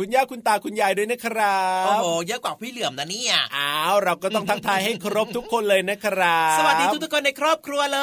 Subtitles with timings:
[0.00, 8.00] คุณปู่คุณย่าคุณตาคุณยายด้วยนะครับโอ้โหเยอะกว่าพี่เหลี่ยมนะเนี่ยอ้าวเราก็ต้องทักทายให้ครบทุกคนเลยนะครับสวัสดีทุกๆคนในครอบครัวเล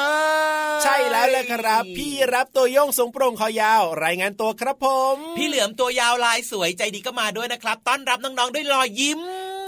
[0.76, 9.20] ย ใช่แล้วเลยครับ พี่รับตัวโยงสูงโปร่งคอยาว รายงานตัวครับผม พี่เหลือมตัวยาวลายสวยใจดีก็มาด้วยนะครับ ต้อนรับน้องๆด้วยรอยยิ้ม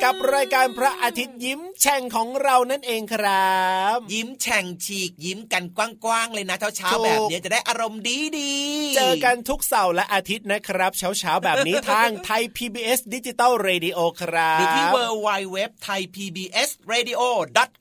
[0.02, 3.58] กับรายการพระอาทิตย์ยิ้ม แฉ่งของเรานั่นเองครั
[3.94, 5.78] บ ยิ้มแฉ่งฉีกยิ้มกันก
[6.08, 16.38] ว้างๆเลยนะเช้าถูกๆแบบนี้จะได้อารมณ์ดีดีๆเจอกันทุกเสาร์และอาทิตย์นะครับ เช้าๆแบบนี้ทางไทย PBS ดิจิตอล Radio ครับหรือที่ w w w t h a i p b
[16.68, 17.22] s r a d i o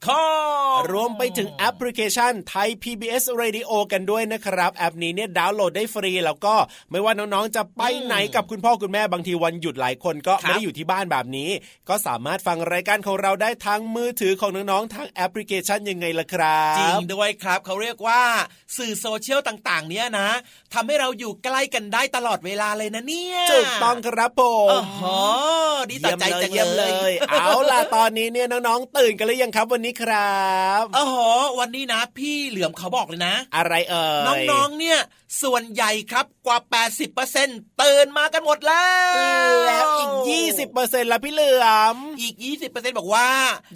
[0.08, 6.56] com รวมไปถึงแอปพลิเคชันไทย PBS Radio กันด้วยนะครับแอปนี้เนี่ยดาวน์โหลดได้ฟรีแล้วก็
[6.92, 11.50] ไม่ว่าน้องๆจะไปไหนกับคุณพ่อคุณแม่บางทีวันหยุดหลายคนก็ครับไม่ได้อยู่ที่บ้านแบบนี้
[11.90, 18.22] ก็สามารถฟังรายการของเราได้ทางมือถือของน้องๆทางแอปพลิเคชันยังไงล่ะครับ จริงด้วยครับเขาเรียกว่า
[18.78, 20.30] สื่อโซเชียลต่างๆ เนี้ยนะ
[20.74, 25.02] ทำให้เราอยู่ใกล้กันได้ตลอดเวลาเลยนะเนี่ยถูกต้องครับผมโอ้โห
[25.90, 30.50] ดีต่อใจจังเยี่ยมเลเลยยเอาล่ะตอนนี้เนี่ยน้องๆตื่นกันหรือยังครับวันนี้ครั
[30.82, 31.16] บโอ้โห
[31.60, 34.06] วันนี้นะ พี่เหลือมเขาบอกเลยนะ อะไรเอ่
[34.40, 35.00] ยน้องๆเนี่ย
[35.44, 36.58] ส่วนใหญ่ครับกว่า
[37.20, 39.14] 80%ตื่นมากันหมดแล้ว
[39.68, 40.14] แล้วอีก
[40.68, 42.36] 20%ละพี่เหลือม อีก
[42.68, 43.28] 20%บอกว่า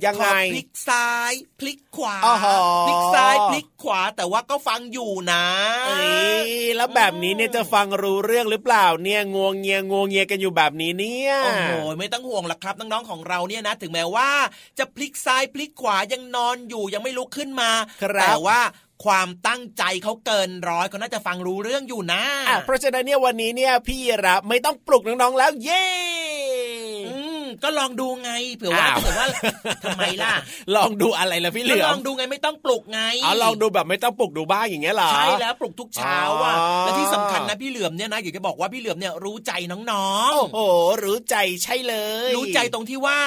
[0.06, 5.46] ยังไงขอพลิกซ้ายพลิกขวาอ้อหอพลิกซ้ายพลิกขวาแต่ว่าก็ฟังอยู่นะ
[5.88, 6.04] เอ้
[6.48, 14.30] ยแล้วแบบนี้เนี่ยจะฟังรู้เรื่องหรือเปล่าเนี่ยงวงเงียงวงเงียกันอยู่แบบนี้เนี่ยโอ้โหไม่ต้องห่วงหรอกครับน้องๆของเราเนี่ยนะถึงแม้ว่า
[14.80, 17.70] จะพลิกซ้ายพลิกขวายังนอนอยู่ยังไม่ลุกขึ้นมา
[18.04, 18.60] ครับแต่ว่า
[19.06, 26.33] ความตั้งใจเขาเกินร้อยเขาน่าจะฟังรู้เรื่องอยู่นะอะเพราะฉะนั้นเนี่ยวันนี้เนี่ยพี่รับไม่ต้องปลุกน้องๆแล้วเย้อืม
[27.64, 29.28] ก็ลองดูไงเผื่อว่าอ้าวเผื่อว่า
[29.84, 30.34] ทำไมล่ะ
[30.76, 41.96] ลองดูอะไรล่ะพี่เหลือก็ลมองดูไงไม่ต้องปลุกไงเอาลองดูแบบไม่ต้องปลุกดูบ้างอย่างเงี้ยเหรอใช่แล้วปลุกทุกเช้าอะอ๋อและที่สำคัญนะพี่เหลือมเนี่ยนะอยากจะบอกว่าพี่เหลือมเนี่ยรู้ใจน้องโอ้โหรู้ใจใช่เล
[42.30, 43.20] ยๆรู้ใจตรงที่ว่า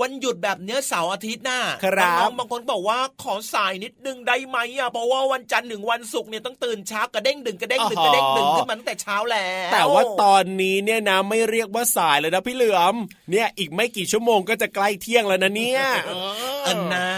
[0.00, 12.94] วันหยุดแบบเนี้ยเสาร์อาทิตย์น่ะครับน้องๆบางคนบอกว่าขอสายนิดนึงได้ไหมอะเพราะว่าวันจันทร์ถึงวันศุกร์เนี่ยต้องตื่นเช้ากระเด้งดึงกระเด้งดึงกระเด้งดึงขึ้นมาตั้งแต่เช้าแล้วแต่ว่าตอนนี้เนี่ยนะไม่เรียกว่าสายเลยนะพี่เหลือม
[13.30, 15.82] เนี่ยอีกไม่กี่ชั่วโมงก็จะใกล้เที่ยงแล้วนะเนี่ย
[16.64, 17.08] เออนะ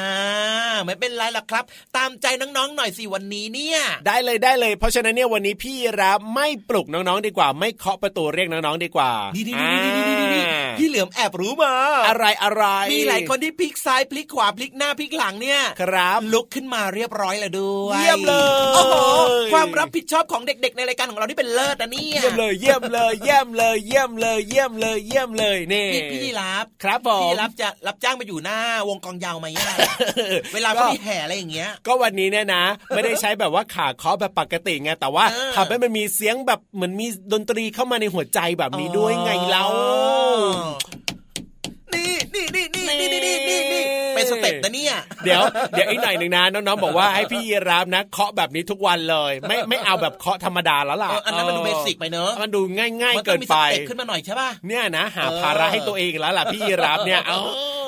[0.84, 1.64] ไม่เป็นไรหรอกครับ
[1.96, 11.72] ตามใจน้องๆหน่อยสิวันนี้เนี่ย ได้เลยได้เลย เพราะฉะนั้นเนี่ยวันนี้พี่รับไม่ปลุกน้องๆดีกว่า ไม่เคาะประตูเรียกน้องๆดีกว่าดีดีดีดีดีดีดีอ่าพี่เหลือมแอบรู้มา
[12.08, 18.94] อะไรอะไรมีหลายคนที่พลิกซ้ายพลิกขวาพลิกหน้าพลิกหลังเนี่ยครับลุกขึ้นมาเรียบร้อยแล้วด้วยเยี่ยมเลยโอ้โห
[19.52, 28.58] ความรับผิดชอบของเด็ก ๆ ในรายการของเรานี่เป็นเลิศนะเนี่ยเยี่ยมเลยเยี่ยมเลยเยี่ยมเลยเยี่ยมเลยเยี่ยมเลยเยี่ยมเลยนี่พี่พี่รับครับผมพี่รับจะรับจ้างมาอยู่หน้า
[28.88, 29.72] วงกองยาวไหมย่า
[30.54, 39.64] เวลาเขามีแห่อะไรอย่างเงี้ย ก็วันนี้เนี่ยนะ ไม่ได้ใช้แบบว่าขาเคาะแบบปกติไงแต่ว่าเออทำให้มันมีเสียงแบบเหมือนมีดนตรีเข้ามาในหัวใจแบบนี้ด้วยไงเล่า
[41.94, 43.73] นี่นี่นี่นี่นี่นี่นี่นี่นี่เป็น
[44.30, 44.94] สเต็ปนะเนี่ย
[45.24, 57.38] เดี๋ยวเดี๋ยวอีกหน่อยหนึ่งนะน้องๆบอกว่าให้พี่ยีรับนะเคาะแบบนี้ทุกวันเลย ไม่ไม่เอาแบบเคาะธรรมดาแล้วล่ะเอออันนั้นมันดูเบสิกไปเนอะมันดูง่ายมัๆต้เกิองนมีไปสเต็ปขึ้นมาหน่อยใช่ป่ะเนี่ยนะ หาเออภาระให้ตัวเองแล้วล่ะพี่ยีรับเนี่ยเอา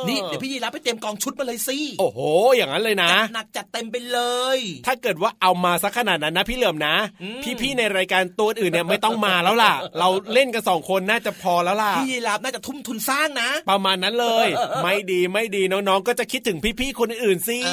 [0.09, 2.19] นี่เดี๋ยวพี่ยีรับไปเตรียมกองชุดมาเลยสิ โอ้โห
[2.57, 4.21] อย่างนั้นเลยนะจัดหนักจัดเต็มไปเล
[4.57, 14.49] ย ถ้าเกิดว่าเอามาสักขนาดนั้นนะพี่เหลิมนะอืมพี่ๆในรายการตัวอื่นเนี่ยไม่ต้องมาแล้วล่ะ เราเล่นกันสองคนน่าจะพอแล้วล่ะ พี่ยีรับน่าจะทุ่มทุนสร้างนะ ประมาณนั้นเลย
[14.83, 17.71] ไม่ดีไม่ดีน้องๆ ก็จะคิดถึงพี่ๆคนอื่นสิเอ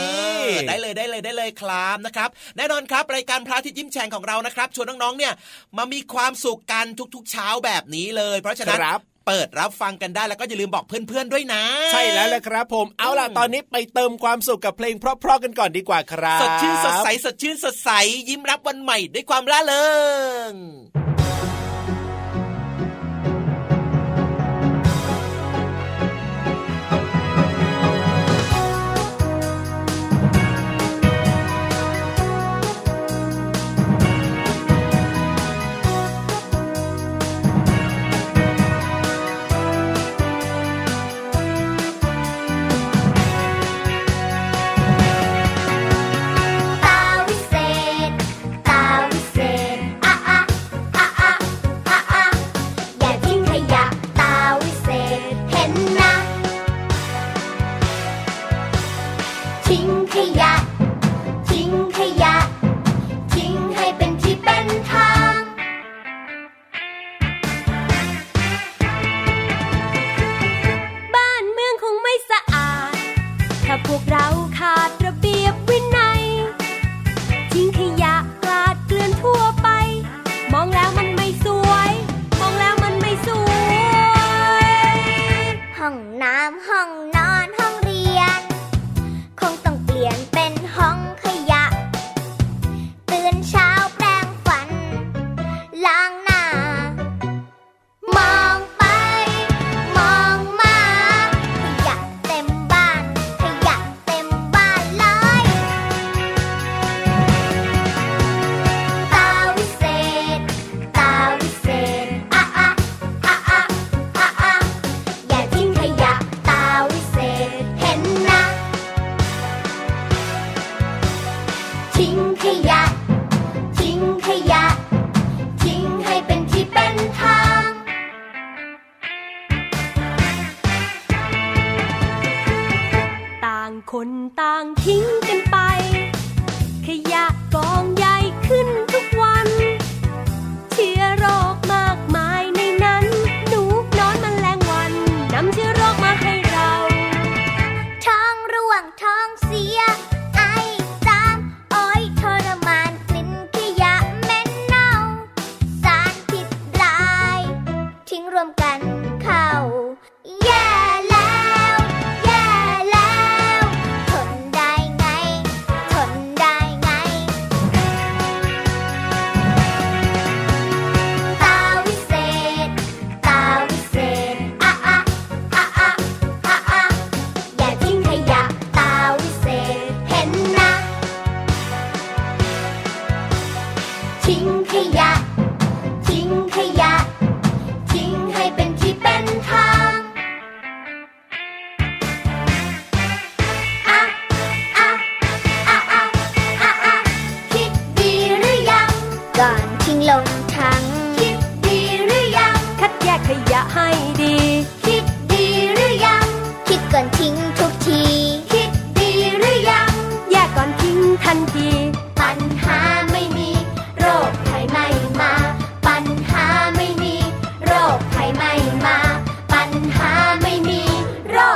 [0.47, 5.33] อได้เลยได้เลยได้เลยครับนะครับ แน่นอนครับรายการพระอาทิตย์ยิ้มแฉ่งของเรานะครับชวนน้องๆเนี่ย
[5.77, 17.89] มามีความสุขกันทุกๆ เช้าแบบนี้เลย เพราะฉะนั้นครับเปิดรับฟังกันได้แล้วก็อย่าลืมบอกเพื่อนๆด้วยนะ ใช่แล้วแหละครับผมเอาล่ะตอนนี้ไปเติมความสุขกับเพลงเพราะๆกันก่อนดีกว่าครับ สดชื่นสดใสสดชื่นสดใส
[18.29, 19.87] ยิ้มรับวันใหม่ด้วยความร่าเริ
[20.49, 20.51] ง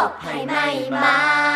[0.07, 1.46] โรคภัยไม่มา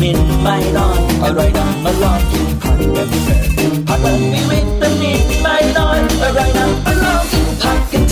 [0.00, 8.05] มินไม่นอนอร่อยนำมาลองกินผักกันเถอะผักละมีวิตามินไม่นอนอร่อยนำมาลองกินผักกัน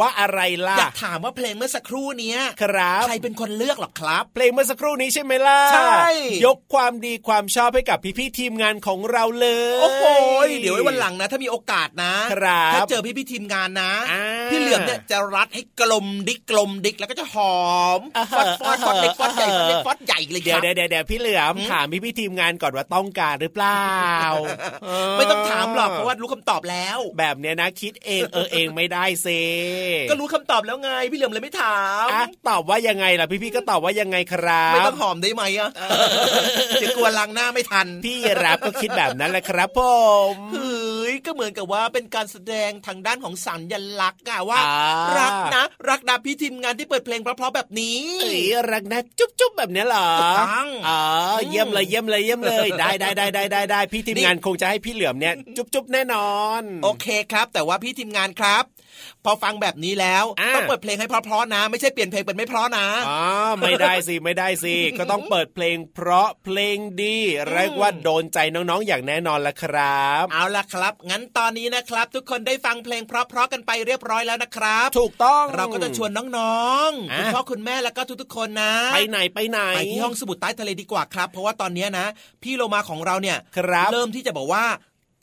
[0.00, 6.06] ว่าอะไรล่ะอยากถามว่าเพลงเมื่อสักครู่เนี้ยครับใครเป็นคนเลือกหรอครับ เพลงเมื่อสักครู่นี้ใช่ไหมล่ะใช่
[6.46, 10.04] ยกความดีความชอบให้กับพี่ๆทีมงานของเราเลยโอ้โห
[10.62, 23.84] เดี๋ยวไว้วันหลังนะ ถ้ามีโอกาสนะครับถ้าเจอพี่พี่ๆทีมงานนะอ่าพี่เหลือมเนี่ยจะรัดให้กลมดิกกลมดิกแล้วก็จะหอมอ่าฟอดฟอดฟอดเล็กฟอดใหญ่ฟอดเล็กเออฟอดใหญ่เลยคเดี๋ยวรับเดี๋ยวเดี๋ยวเดี๋ยวพี่เหลือมหืมถามพี่ๆทีมงานก่อนว่าต้องการหรือเปล่า
[24.84, 29.28] เไม่ต้องถามหรอกเพราะว่ารู้คำตอบแล้ว แบบเนี้ยนะคิดเองเออเองไม่ได้เซ
[30.10, 35.70] ก็รู้คำตอบแล้วไงพี่เหลือมเลยไม่ถามอะตอบว่ายังไงล่ะพี่ๆก็ตอบว่ายังไงครับไม่ต้องหอมได้ไหมอะ
[36.80, 39.80] เดี๋ยวกลัวล้างหน้าไม่ทัน พี่รับก็คิดแบบนั้นแหละครับผ
[40.32, 51.00] มเฮ้ยก็เหมือนกับว่าเป็นการแสดงทางด้านของสัญลักษณ์อะว่าอ่ารักนะรักนะพี่ทีมงานที่เปิดเพลงเพราะๆแบบนี้เอ้ยรักนะจุ๊บจุ๊บแบบเนี้ยเหรอถูกต้องอ๋อ
[51.48, 58.64] เยี่ยมเลยเยี่ยมเลยเยี่ยมเลยได้ได้ได้ได้ได้ได้พี่ทีมนี่งานคงจะให้พี่เหลือมเนี่ยจุ๊บจุ๊บแน่นอน โอเคครับ แต่ว่าพี่ทีมงานครับ
[59.24, 63.22] พอฟังแบบนี้แล้วอ่าต้องเปิดเพลงให้เพราะๆนะ ไม่ใช่เปลี่ยนเพลงเป็นไม่เพราะนะอ๋อ
[63.60, 67.16] ไม่ได้สิไม่ได้สิก็ต้องเปิดเพลงเพราะเพลงดี
[67.52, 82.06] เรียกว่าโดนใจน้องๆอย่างแน่นอนละครับ เอาล่ะครับ งั้นตอนนี้นะครับ ทุกคนได้ฟังเพลงเพราะๆกันไปเรียบร้อยแล้วนะครับ ถูกต้องเราก็จะชวนน้องๆอะคุณพ่อคุณแม่แล้วก็ทุกๆคนนะ ไปไหนไปไหนไปที่ห้องสมุดใต้ทะเลดีกว่าครับ เพราะว่าตอนเนี้ยนะ
[82.42, 84.64] พี่โลมาของเราเนี่ยครับเริ่มที่จะบอกว่า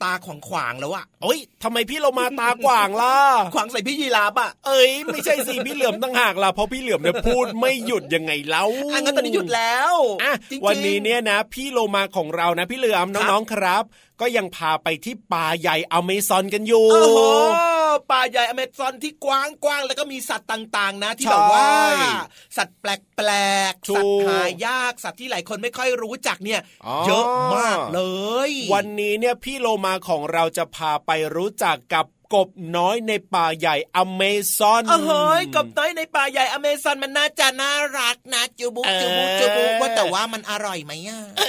[0.02, 3.14] ตาขวางขวางๆแล้วอะโอ้ยทำไมพี่เรามาตากว่างล่ะ
[3.54, 13.84] ขวางใส่พี่ยีราฟอะเอ้ยไม่ใช่สิพี่เหลือมตั้งหากล่ะเพราะพี่เหลือมเนี่ยพูดไม่หยุดยังไงเล่าอะงั้นตอนนี้หยุดแล้วอะจริงๆวันนี้เนี่ยนะ พี่โลมาของเรานะ พี่เหลือมน้องๆครับ
[14.20, 17.20] ก็ยังพาไปที่ป่าใหญ่อเมซอนกันอยู่โอ้โห
[18.10, 21.68] ป่าใหญ่อเมซอนที่กว้างกว้างๆแล้วก็มีสัตว์ต่าง ๆ นะที่ใช่แบบว่า
[22.56, 23.30] สัตว์แปล
[23.70, 28.00] กๆถูกสัตว์หายากสัตว์ที่หลายคนไม่ค่อยรู้จักเนี่ยอ๋อเยอะมากเล
[28.48, 34.22] ย วันนี้เนี่ยพี่โลมาของเราจะพาไปรู้จักกับ กบน้อยในป่าใหญ่อเม
[34.56, 35.10] ซอนโอ้โห
[35.54, 41.42] กบน้อยในป่าใหญ่อเมซอนมันน่าจะน่ารักนะจูบุเออจูบุจูบุว่าแต่ว่ามันอร่อยไหมอะอ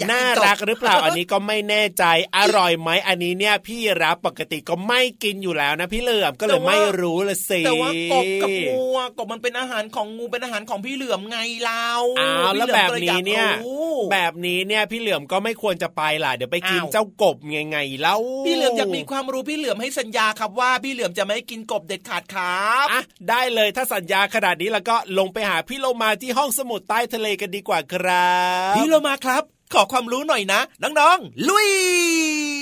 [0.00, 2.04] ยน่ากิกบรักหรือเปล่าอันนี้ก็ไม่แน่ใจ
[2.36, 28.32] อร่อยไหมอันนี้เนี่ยพี่รับปกติก็ไม่กินอยู่แล้วนะพี่เหลือมก็เลยไม่รู้ละสิแต่ว่ากบกับงูอะกบมันเป็นอาหารของงูเป็นอาหารของพี่เหลือมไงเราอ้าวแล้วพี่หแบมบก็ลนี้เนี่ยอากรู้แบบนี้เนี่ยพี่เหลือมก็ไม่ควรจะไปล่ะเดี๋ยวไปกินอ้าวเจ้ากบไงไงๆแล้วพี่เหลือมอยากมีความรู้พี่เหลือมให้สัญญาครับว่าพี่เหลือมจะไม่กินกบเด็ดขาดครับอะได้เลยถ้าสัญญาขนาดนี้แล้วก็ลงไปหาพี่โลมาที่ห้องสมุดใต้ทะเลกันดีกว่าครั
[28.72, 31.70] บ พี่เรามาครับ ขอความรู้หน่อยนะ น้องๆ ลุย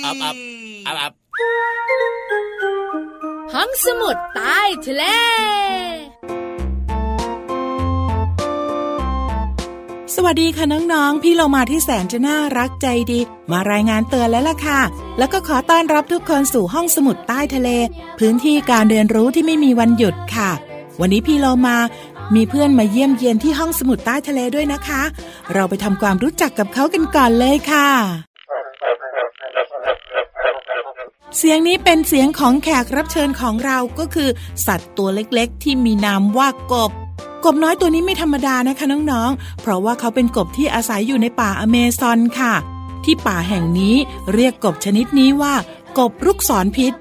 [0.05, 0.35] อับอับ
[0.87, 1.13] อับอับ
[3.53, 5.03] ห้องสมุดใต้ทะเล
[10.15, 13.19] สวัสดีค่ะน้องๆ พี่เรามาที่แสนจะน่ารักใจดี
[13.51, 14.81] มารายงานเตือนแล้วล่ะค่ะ
[15.17, 17.69] แล้วก็ขอต้อนรับทุกคนสู่ห้องสมุดใต้ทะเล
[18.19, 20.51] พื้นที่การเรียนรู้ที่ไม่มีวันหยุดค่ะ
[20.99, 21.77] วันนี้พี่เรามา
[22.35, 25.01] มีเพื่อนมาเยี่ยมเยียนที่ห้องสมุดใต้ทะเลด้วยนะคะ
[25.53, 27.89] เราไปทำความรู้จักกับเขากันก่อนเลยค่ะ
[31.37, 34.29] เสียงนี้เป็นเสียงของแขกรับเชิญของเราก็คือ
[34.65, 36.91] สัตว์ตัวเล็กๆ ที่มีนามว่ากบ
[37.45, 42.53] กบน้อยตัวนี้ไม่ธรรมดานะคะน้องๆ เพราะว่าเขาเป็นกบที่อาศัยอยู่ในป่าอเมซอนค่ะ
[43.05, 43.95] ที่ป่าแห่งนี้
[44.33, 45.53] เรียกกบชนิดนี้ว่า
[45.99, 46.93] กบลูกศรพิษ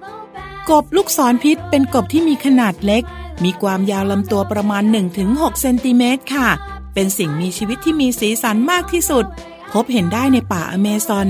[0.70, 3.02] กบลูกศรพิษ เป็นกบที่มีขนาดเล็ก
[3.44, 4.82] มีความยาวลำตัวประมาณ
[5.22, 6.48] 1-6 เซนติเมตรค่ะ
[6.94, 9.24] เป็นสิ่งมีชีวิตที่มีสีสันมากที่สุด
[9.72, 11.28] พบเห็นได้ในป่าอเมซอน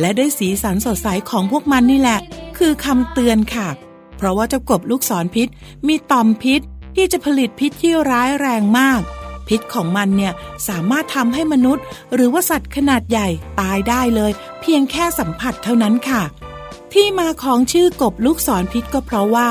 [0.00, 2.20] และด้วยสีสันสดใสของพวกมันนี่แหละ
[2.58, 3.68] คือคำเตือนค่ะ
[4.16, 5.48] เพราะว่าเจ้ากบลูกศรพิษ
[5.86, 6.60] มีต่อมพิษ
[6.94, 9.00] ที่จะผลิตพิษที่ร้ายแรงมาก
[9.48, 10.32] พิษของมันเนี่ย
[10.68, 13.28] สามารถทำให้มนุษย์ หรือว่าสัตว์ขนาดใหญ่
[13.60, 16.22] ตายได้เลย เพียงแค่สัมผัสเท่านั้นค่ะ
[16.92, 19.50] ที่มาของชื่อกบลูกศรพิษก็เพราะว่า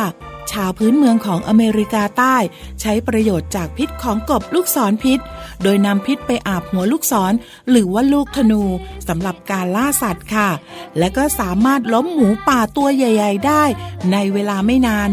[0.51, 2.38] ชาวพื้นเมืองของอเมริกาใต้
[2.82, 5.19] ใช้ประโยชน์จากพิษของกบลูกศรพิษ
[5.63, 7.34] โดยนำพิษไปอาบหัวลูกศร
[7.69, 8.63] หรือว่าลูกธนู
[9.08, 10.49] สำหรับการล่าสัตว์ค่ะ
[10.97, 13.63] และก็สามารถล้มหมูป่าตัวใหญ่ ๆ ได้
[14.12, 15.10] ในเวลาไม่นาน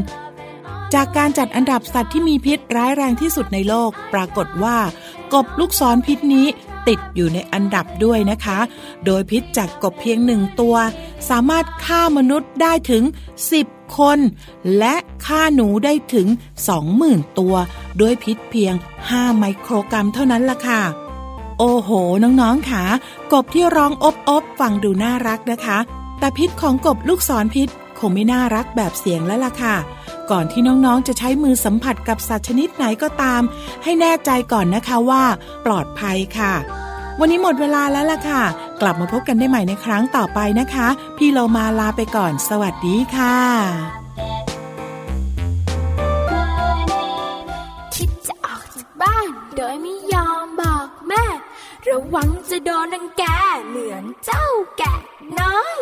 [0.95, 4.77] จากการจัดอันดับสัตว์ที่มีพิษร้ายแรงที่สุดในโลก ปรากฏว่า
[5.35, 6.47] กบลูกศรพิษนี้
[6.89, 8.59] ติดอยู่ในอันดับด้วยนะคะ
[9.05, 10.77] โดยพิษจากกบเพียงหนึ่งตัว
[11.29, 13.03] สามารถฆ่ามนุษย์ได้ถึง
[13.51, 14.19] 10 คน
[14.79, 14.95] และ
[15.27, 16.27] ฆ่าหนูได้ถึง
[16.83, 17.55] 20,000 ตัว
[18.01, 18.75] ด้วยพิษเพียง
[19.07, 20.81] 5 ไมโครกรัมเท่านั้นล่ะค่ะ
[21.59, 21.91] โอ้โห
[22.23, 22.85] น้องๆค่ะ
[23.33, 25.79] กบที่ร้องอบอบฟังดูน่ารักนะคะ
[26.19, 27.69] แต่พิษของกบลูกศรพิษ
[28.01, 29.77] คงไม่น่ารักแบบเสียงแล้วล่ะค่ะ
[30.31, 33.43] ก่อนที่น้องๆจะใช้มือสัมผัสกับสัตว์ชนิดไหนก็ตาม
[33.85, 35.25] ให้แน่ใจก่อนนะคะว่า
[35.67, 36.55] ปลอดภัยค่ะ
[37.21, 38.43] วันนี้หมดเวลาแล้วล่ะค่ะ
[38.81, 43.39] กลับมาพบกันได้ใหม่ในครั้งต่อไปนะคะ พี่เรามาลาไปก่อน สวัสดีค่ะ
[47.95, 51.25] คิดจะออกจากบ้าน โดยไม่ยอมบอกแม่
[51.89, 53.25] ระวังจะโดนรังแก
[53.69, 54.47] เหมือนเจ้า
[54.79, 54.95] แกะ
[55.41, 55.79] น้อย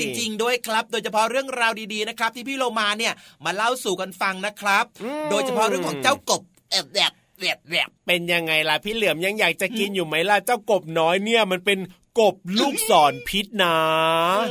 [0.00, 3.12] จริง ๆ ด้วยครับ โดยเฉพาะเรื่องราวดีๆนะครับ ที่พี่โลมาเนี่ย
[3.44, 4.84] มาเล่าสู่กันฟังนะครับ
[5.30, 11.78] โดยเฉพาะเรื่องของเจ้ากบแอบแอบแอบแอบเป็นยังไงล่ะพี่เหลือมยังอยากจะกินอยู่ไหมล่ะเจ้ากบน้อยเนี่ยมันเป็น
[12.18, 13.76] กบลูกศรพิษนะ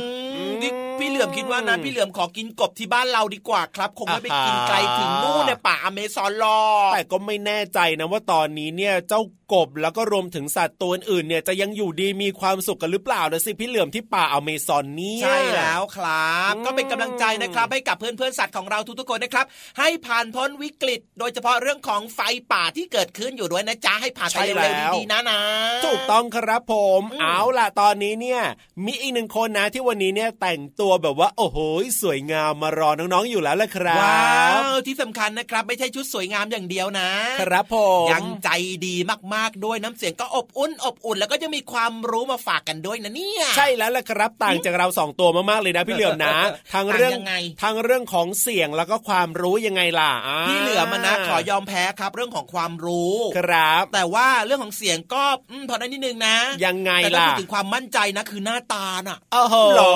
[0.00, 0.06] อื
[0.48, 9.20] มนี่พี่เหลือมคิดว่านะพี่เหลือมขอกินกบที่บ้านเราดีกว่าครับ คงไม่ไปกินไกลถึงนู่นในป่าอเมซอนหรอกแต่ก็ไม่แน่ใจนะว่าตอนนี้เนี่ยเจ้า
[9.52, 19.46] กบแล้วก็รวมถึงสัตว์ตัวอื่นเนี่ยจะยังอยู่ดีมีความสุขกันหรือเปล่านะสิพี่เหลือมที่ป่าอเมซอนเนี่ยใช่แล้วครับอืมก็เป็นกำลังใจนะครับให้กับเพื่อนๆสัตว์ของเราทุกๆคนนะครับ
[19.78, 22.20] ให้ผ่านพ้นวิกฤต โดยเฉพาะเรื่องของไฟ
[22.52, 25.40] ป่าที่เกิดขึ้นอยู่ด้วยนะจ๊ะให้ผ่านไปเร็วๆดีๆนะนะ
[25.86, 28.40] ถูกต้องครับผมอืมเอาล่ะตอนนี้เนี่ย
[28.86, 31.58] มีอีกหนึ่งคนนะที่วันนี้เนี่ยแต่งตัวแบบว่า โอ้โห
[32.02, 37.10] สวยงามมารอน้องๆอยู่แล้วละครับว้าวที่สำคัญนะครับ ไม่ใช่ชุดสวยงามอย่างเดียวนะ
[37.40, 38.50] ครับผมยังใจ
[38.86, 38.96] ดี
[39.34, 46.36] มากๆด้วยน้ำเสียงก็อบอุ่นอบอุ่นแล้วก็จะมีความรู้มาฝากกันด้วยนะเนี่ยใช่แล้วล่ะครับต่างจากเราสองตัวมากๆเลยนะพี่เหลือมนะ
[46.74, 50.14] ทางเรื่องต่างยังไงทางเรื่องของเสียงแล้วก็ความรู้ยังไงล่ะา
[50.48, 59.92] พี่เหลือมันนะขอยอมแพ้ครับ เรื่องของความรู้ครับ แต่ว่าเรื่องของเสียงก็อืมพอได้นิดนึงนะยังไงแต่ถ้าล่ะพูดถึงความมั่นใจนะคือหน้าตาน่ะโอ้โหหล่อ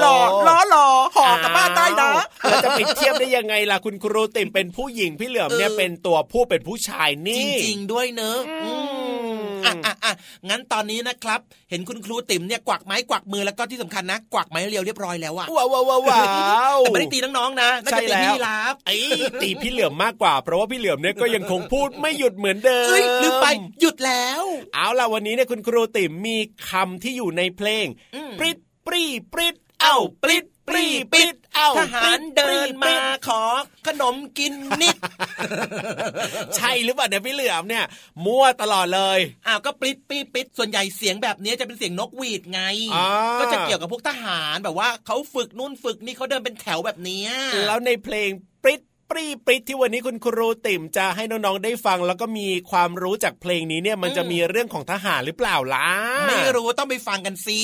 [0.00, 2.10] หล่อหล่อหล่อห่อกลับบ้านได้นะ
[2.44, 8.38] อ้าวแล้วจะไปเทียบได้ยังไงล่ะคุณครูติ่มเป็นผู้หญิงพี่เหลือมเนี่ยเออเป็นตัวผู้เป็นผู้ชายจนี่ริงๆด้วยเนอะ
[9.64, 10.12] อืมอะอะอะ
[10.48, 16.24] งั้นตอนนี้นะครับ เห็นคุณครูติ๋มเนี่ยกวักไม้กวักมือแล้วก็ที่สำคัญนะ กวักไม้เรียวเรียบร้อยแล้วอะว้าวว้าวว้าวว้า
[16.74, 18.96] วแต่ไม่ได้ตีน้องๆนะน่าจะตีใช่แล้วพี่ลาบไอ้
[19.42, 23.46] ตีพี่เหลือมมากกว่า เพราะว่าพี่เหลือมเนี่ยก็ยังคงพูดไม่หยุดเหมือนเดิมเอ้ยลืมไป
[23.80, 24.42] หยุดแล้ว
[24.74, 33.42] เอาล่ะวันนี้เนี่ยคุณครูติ๋มมีคำที่อยู่ในเพลงอืมปริดปรีปริดเอ้าปริดปรีปริด เอ้าทหารเดินมาปริดขอ
[33.86, 34.96] ขนมกินนิด
[36.56, 37.84] ใช่หรือเปล่าเนี่ยพี่เหลือมเนี่ย
[38.24, 42.60] มั่วตลอดเลยอ้าวก็ปลิดปีปิดส่วนใหญ่เสียงแบบนี้จะเป็นเสียงนกหวีดไง
[42.94, 43.08] อ่า
[43.40, 47.30] ก็จะเกี่ยวกับพวกทหารแบบว่าเขาฝึกนู่นฝึกนี่เขาเดินเป็นแถวแบบเนี้ย
[47.66, 48.30] แล้วในเพลง
[49.10, 55.88] ปริดปรีปริดที่วันนี้คุณครูติ๋มจะให้น้องๆได้ฟัง แล้วก็มีความรู้จากเพลงนี้เนี่ยมันจะมีเรื่องของทหารหรือเปล่าล่ะ
[56.28, 57.60] ไม่รู้ต้องไปฟังกันสิ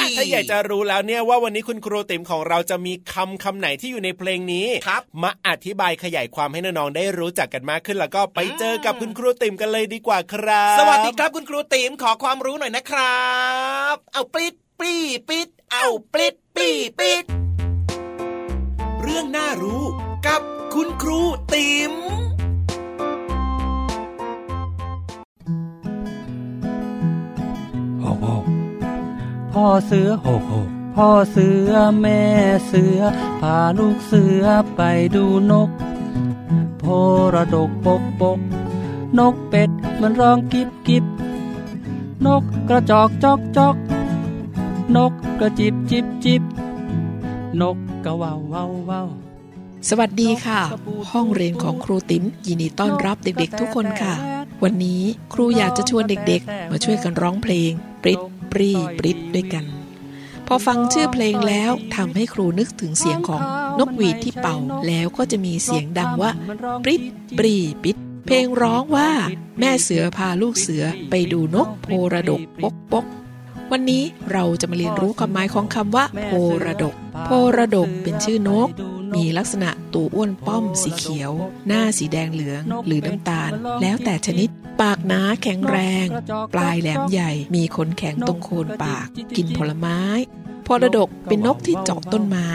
[0.00, 13.28] อะถ้าอยากจะรู้แล้วเนี่ยว่าวันนี้คุณครูติ๋มของเราจะมีคำคำไหนที่อยู่ในเพลงนี้ครับมาอธิบายขยายความให้น้องๆได้รู้จักกันมากขึ้น แล้วก็ไปเจอกับคุณครูติ๋มกันเลยดีกว่าครับ สวัสดีครับคุณครูติ๋มขอความรู้หน่อยนะครั
[13.94, 14.96] บ เอาปลิดปรี
[15.28, 17.24] ปิดเอาปลิดปรีปิด
[19.02, 19.82] เรื่องน่ารู้
[20.26, 21.20] กับ คุณครู
[21.54, 21.94] ติ๋ม
[28.04, 28.44] หกหก
[29.52, 32.22] พ่อเสือหกหกพ่อเสือแม่
[32.66, 33.00] เสือ
[33.40, 34.44] พาลูกเสือ
[34.76, 34.80] ไป
[35.14, 35.70] ดูนก
[36.78, 36.84] โพ
[37.34, 38.40] ระดกปกปก
[39.18, 41.04] นกเป็ดมันร้องกิบกิบ
[42.26, 43.76] นกกระจอกจอกจอก
[44.96, 46.42] นกกระจิบจิบจิบ
[47.60, 49.08] นกกระว่าวว่าวว่าว
[49.86, 50.60] สวัสดีค่ะ
[51.12, 54.14] ห้องเรียนของครูติ๋มยินดีต้อนรับเด็กๆ ทุกคนค่ะ
[54.62, 58.20] วันนี้ครูอยากจะชวนเด็กๆ มาช่วยกันร้องเพลง ปริด
[58.52, 59.64] ปรีปริดด้วยกัน
[60.46, 63.42] พอฟังชื่อเพลงแล้วทำให้ครูนึกถึงเสียงของ
[63.78, 66.30] นกหวีดที่เป่าแล้วก็จะมีเสียงดังว่า
[66.84, 67.02] ปริด
[67.38, 69.10] ปรีปิด เพลงร้องว่า
[69.60, 73.04] แม่เสือพาลูกเสือไปดูนกโพระดกปกปก
[73.72, 76.32] วันนี้เราจะมาเรียนรู้ความหมายของคำว่าโพ
[76.64, 78.68] ระดก โพระดกเป็นชื่อนก
[79.14, 81.32] มีลักษณะตัวอ้วนป้อมสีเขียว
[81.66, 83.50] หน้าสีแดงเหลืองหรือน้ำตาล
[83.82, 84.48] แล้วแต่ชนิด
[84.80, 86.06] ปากหนาแข็งแรง
[86.54, 90.00] ปลายแหลมใหญ่ มีขนแข็งตรงโคนปาก กินผลไม้
[90.66, 92.50] พอระดกเป็นนกที่เจาะต้นไม้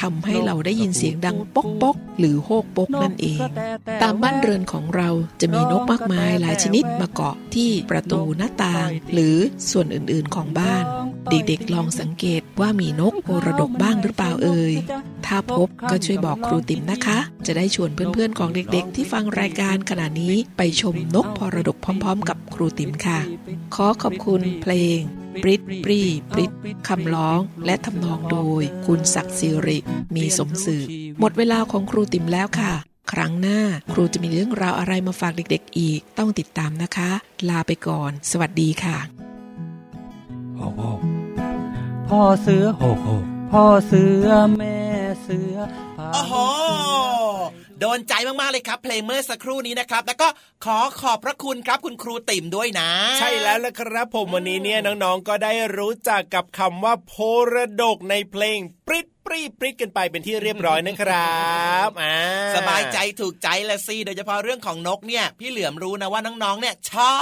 [0.00, 3.38] ทำให้เราได้ยินเสียงดังป๊อกป๊อกหรือโฮกปกนั่นเอง
[4.02, 9.36] ตามบ้านเรือนของเราจะมีนกมากมายหลายชนิดมาเกาะที่ประตูหน้าต่าง หรือ
[9.70, 10.84] ส่วนอื่นๆของบ้าน
[11.30, 14.74] เด็กๆลองสังเกตว่ามีนกโอระดกบ้างหรือเปล่าเอ่ย
[15.26, 23.18] ถ้าพบก็ช่วยบอกครูติ๋มนะคะ จะได้ชวนเพื่อนๆของเด็กๆ ที่ฟังรายการขณะนี้ไปชมนกพอระดกพร้อมๆ กับครูติ๋มค่ะ
[23.74, 25.00] ขอขอบคุณเพลง
[25.42, 26.00] ปริดปรี
[26.32, 26.50] ปริด
[26.88, 29.78] คำร้องและทำนองโดย คุณศักดิ์สิริ
[30.16, 30.82] มีสมสื่อ
[31.20, 32.72] หมดเวลาของครูติ๋มแล้วค่ะ
[33.12, 33.60] ครั้งหน้า
[33.92, 37.10] ครูจะมีเรื่องราวอะไรมาฝากเด็กๆอีก ต้องติดตามนะคะ
[37.48, 38.98] ลาไปก่อน สวัสดีค่ะ
[40.56, 40.80] โอ้โห
[42.08, 42.98] พ่อเสือโหก
[43.52, 44.78] พ่อเสือแม่
[45.22, 45.56] เสือ
[46.14, 46.34] โอ้โห
[47.80, 50.28] โดนใจมาก ๆ เลยครับ เพลงเมื่อสักครู่นี้นะครับ แล้วก็
[50.64, 57.14] ขอขอบพระคุณครับคุณครูติ่มด้วยนะ ใช่แล้วละครับผมวันนี้เนี่ยน้อง ๆ ก็ได้รู้จักกับคำว่าโพ
[57.52, 61.46] ระดกในเพลงปริด ปรีปริดกันไปเป็นที่เรียบร้อยนะครั
[61.86, 62.16] บอ่า
[62.56, 67.14] สบายใจถูกใจละสิโดยเฉพาะเรื่องของนกเนี่ย พี่เหลือมรู้นะว่าน้องๆเนี่ยชอ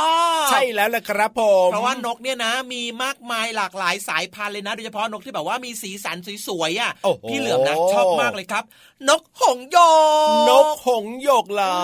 [0.44, 6.92] บใช่แล้วละครับผมเพราะว่านกเนี่ยนะ มีมากมายหลากหลายสายพันธุ์เลยนะโดยเฉพาะนกที่แบบว่ามีสีสันสวยๆอะ
[7.28, 8.64] พี่เหลือมนะชอบมากเลยครับ
[9.08, 9.78] นกหงโย
[10.26, 11.76] กนกหงโยกเหรอ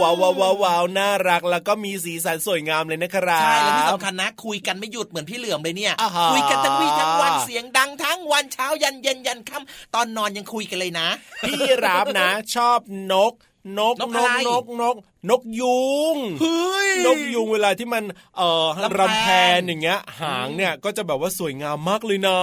[0.00, 5.94] ว้าวว้าวว้าวน่ารักแล้วก็มีสีสันสวยงามเลยนะครับใช่แล้วที่สำคัญนะ คุยกันไม่หยุดเหมือนพี่เหลือมเลยเนี่ย
[6.32, 9.63] คุยกันทั้งวี่ทั้งวันเสียงดังทั้งวันเช้ายันเย็นยันค่ำ
[9.94, 11.08] ตอนนอนยังคุยกันเลยนะ
[11.46, 12.78] พี่รับนะ ชอบ
[13.12, 13.32] นก
[13.78, 14.96] นกนกนกนก
[15.30, 15.84] นกยุ
[16.14, 18.04] งเฮ้ยนกยุงเวลาที่มัน
[18.36, 18.66] เอ่อ
[18.98, 22.40] รำแพนอย่างเงี้ย หางเนี่ยก็จะแบบว่าสวยงามมากเลยนะ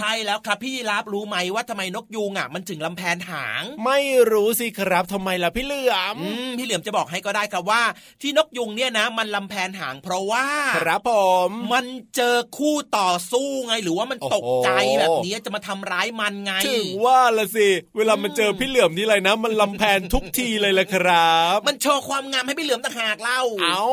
[0.00, 3.98] ใช่แล้วครับพี่รับรู้ไหมว่าทำไมนกยุงอะ มันถึงลำแพนหาง ไม่
[4.32, 6.16] รู้สิครับทำไมล่ะพี่เหลือม
[6.58, 7.82] พี่เหลือมจะบอกให้ก็ได้ครับว่า
[8.22, 11.12] ที่นกยุงเนี่ยนะ มันลำแพนหางเพราะว่า ครับผ
[11.48, 11.84] มมัน
[12.16, 23.84] เจอคู่ต่อสู้ไงหรือว่ามันตกใจแบบนี้จะมาทำร้ายมันไงถึงว่าละสิเวลามันเจอพี่เหลือมที่ไรนะ มันลำแพนทุกทีเลยแหละครับ มันโชว์ความงามให้พี่เหลือมต่างหากเล่าเอา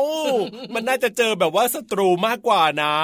[0.74, 2.94] มันน่าจะเจอแบบว่าศัตรูมากกว่านะ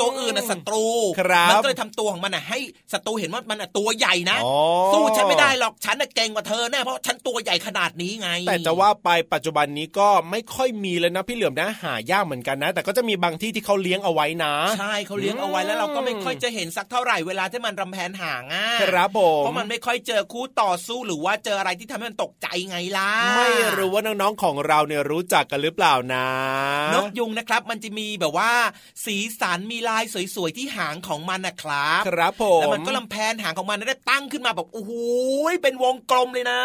[0.00, 0.84] ตัวอื่นน่ะศัตรู
[1.20, 2.58] ครับมันก็เลยทำตัวของมันอะให้
[2.92, 4.38] ศัตรูเห็นว่ามันอะตัวใหญ่นะ
[4.92, 26.26] สู้ฉันไม่ได้หรอกฉันน่ะเก่งกว่าเธอแน่เพราะฉันตัวใหญ่ขนาดนี้ไง แต่จะว่าไปปัจจุบันนี้ก็ไม่ค่อยมีเลยนะพี่เหลือมนะหายากเหมือนกันนะ แต่ก็จะมีบางที่ที่เขาเลี้ยงเอาไว้นะ ใช่เขาเลี้ยงเอาไว้แล้วเราก็ไม่ค่อยจะเห็นสักเท่าไหร่เวลาที่มันรำแพนห่างอะครับผมเพราะมันไม่ค่อยเจอคู่ต่อสู้หรือว่าเจออะไรที่ทำให้มันตกใจไงล่ะไม่รู้ว่าน้องๆของเราเนี่ยรู้จักกันหรือเปล่านะ
[26.94, 28.52] นกยุงนะครับมันจะมีแบบว่า
[29.04, 34.92] สีสันมีลายสวยๆที่หางของมันนะครับครับผมแล้วมันก็ลำแพนหางของมันได้ตั้งขึ้นมาแบบโอ้โห
[35.62, 36.60] เป็นวงกลมเลยนะ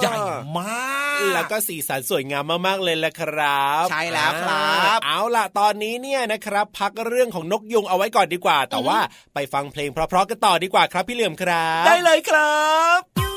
[0.00, 0.16] ใหญ่
[0.58, 8.98] มากแล้วก็สีสันสวยงามมากๆเลยแหละครับ ใช่แล้วครับ เอาล่ะตอนนี้เนี่ยนะครับ พักเรื่องของนกยุงเอาไว้ก่อนดีกว่า แต่ว่า
[9.34, 12.62] ไปฟังเพลงเพราะๆกันต่อดีกว่าครับพี่เหลี่ยมครับ ได้เลยครั
[12.98, 13.33] บ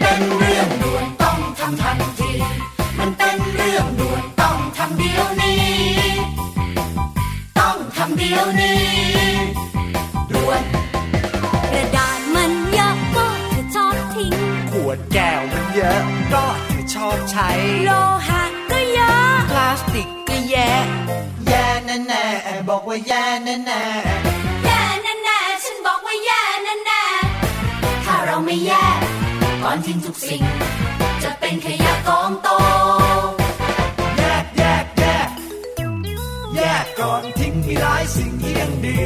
[0.00, 2.30] เป็นเรื่องด่วนต้องทำทันที
[2.98, 5.62] มันเป็นเรื่องด่วนต้องทำเดี๋ยวนี้
[7.58, 8.82] ต้องทำเดี๋ยวนี้
[10.32, 10.62] ด่วน
[11.72, 14.34] กระดาษมันเยอะก็เธอชอบทิ้ง
[14.72, 16.02] ขวดแก้วมันเยอะ
[16.32, 17.48] ก็เธอชอบใช้
[17.84, 17.90] โล
[18.28, 20.70] หะก็เยอะ พลาสติกก็แย่
[21.48, 22.24] แย่แน่แน่
[22.68, 23.82] บอกว่าแย่แน่แน่
[29.72, 30.42] อนทิ้งทุกสิ่ง
[31.22, 32.48] จะเป็นขยะกองโต
[34.18, 35.28] แยกแยกแยก
[36.56, 39.00] แยกก่อนทิ้งที่ร้ายสิ่งที่ยังดี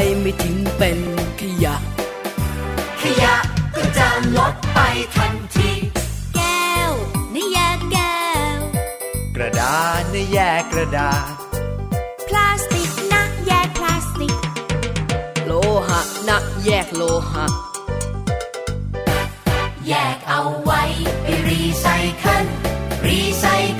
[0.00, 0.98] ไว้ไม่ทิ้งเป็น
[1.40, 1.76] ขยะ
[3.00, 3.34] ขยะ
[3.76, 4.78] ก็จะลดไป
[5.16, 5.70] ทันที
[6.34, 6.92] แก้ว
[7.34, 8.20] นี่แยกแก้
[8.56, 8.58] ว
[9.36, 11.32] กระดาษนะแยกกระดาษ
[12.28, 14.36] พลาสติกนะแยกพลาสติก
[15.46, 15.52] โล
[15.88, 17.46] หะนะแยกโลหะ
[19.88, 20.82] แยกเอาไว้
[21.22, 21.86] ไปรีไซ
[22.18, 22.46] เคิล
[23.06, 23.44] รีไซ
[23.78, 23.79] เ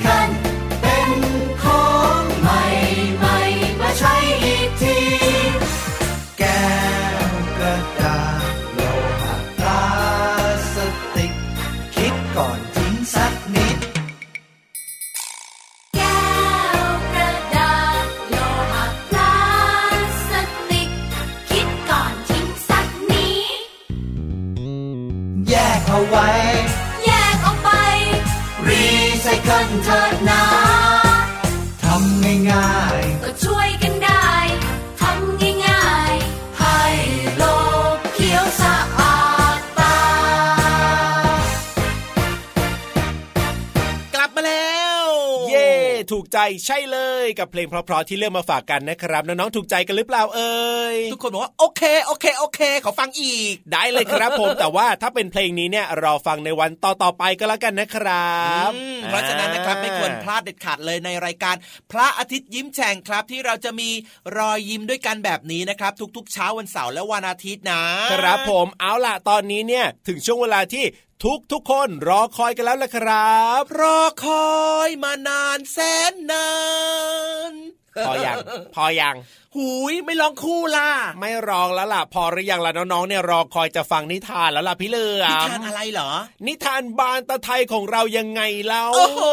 [46.33, 61.55] ใจใช่เลยกับเพลงเพราะๆที่เลือกมาฝากกันนะครับน้องๆถูกใจกันหรือเปล่าเอ่ยทุกคนบอกว่าโอเคโอเคโอเค ขอฟังอีก ได้เลยครับผมแต่ว่าถ้าเป็นเพลงนี้เนี่ยรอฟังในวันต่อๆไปก็แล้วกันนะครับอืมเพราะฉะนั้นนะครับไม่ควรพลาดเด็ดขาดเลยในรายการ
[61.91, 63.89] พระอาทิตย์ยิ้มแฉ่งครับที่เราจะมี
[64.37, 70.85] รอยยิ้มด้วยกันแบบนี้นะครับ ทุกๆ เช้าวันเสาร์และวันอาทิตย์นะครับผมเอาล่ะตอนนี้เนี่ยถึงช่วงเวลาที่
[71.27, 74.51] ทุกทุกๆคนรอคอยกันแล้วละครับ รอคอ
[74.87, 75.77] ยมานานแส
[76.11, 76.49] นนา
[77.51, 77.53] น
[78.07, 78.37] พอยัง
[78.75, 79.15] พอยัง
[79.55, 86.11] หูยไม่ลองคู่ล่ะ ไม่ร้องแล้วล่ะ พอหรือยังล่ะน้องๆเนี่ยรอคอยจะฟังนิทานแล้วล่ะพี่เหลือมนิทานอะไรเหรอ
[86.47, 89.23] นิทานบานตะไทยของเรายังไงเล่าโอ้โห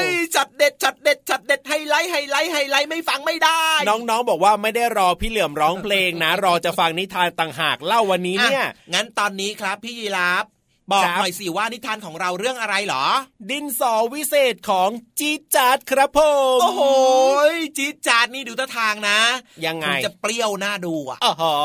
[0.00, 0.04] ย
[0.36, 10.46] จัดเด็ดจัดเด็ดจัดเด็ด highlight highlight highlight ไม่ฟังไม่ได้ น้องๆบอกว่าไม่ได้รอพี่เหลือมร้องเพลงนะ รอจะฟังนิทานต่างหากเล่าวันนี้เนี่ยอะงั้นตอนนี้ครับพี่ยีราฟ
[10.92, 13.04] บอกครับหน่อยสิว่านิทานของเราเรื่องอะไรเหรอ
[13.50, 16.18] ดินสอวิเศษของจีดจัดครับผ
[16.56, 16.82] มโอ้โห
[17.52, 19.18] ยจี๊ดจาดนี่ดูท่าทางนะ
[19.66, 21.56] ยังไงคจะเปรี้ยวหน้าดูอะอ๋อ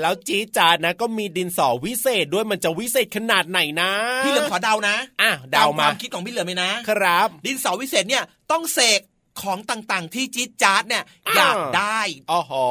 [0.00, 3.90] แล้วจีดจัดนะ ก็มีดินสอวิเศษด้วยมันจะวิเศษขนาดไหนนะ
[4.24, 9.00] พี่เหลือมขอเดานะอะเดาคมาวามคิดของพี่เหลือมเลยนะครับ ดินสอวิเศษเนี่ยต้องเสก
[9.42, 12.66] ของต่างๆ ที่จี๊ดจาดเนี่ยอ้าวอยากได้อ๋อหอ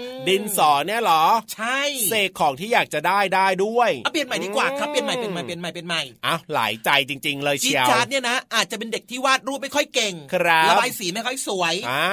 [0.00, 12.06] อืมดินสอเนี่ยเหรอ ใช่เสกของที่อยากจะได้ได้ด้วยเอาเปลี่ยนใหม่ดีกว่าครับเปลี่ยนใหม่เปลี่ยนใหม่เปลี่ยนใหม่เปลี่ยนใหม่อ้าวหลายใจจริง ๆ เลยจี๊เชีดยวจาดเนี่ยนะอาจจะเป็นเด็กที่วาดรูปไม่ค่อยเก่งครับระบายสีไม่ค่อยสวยอ่า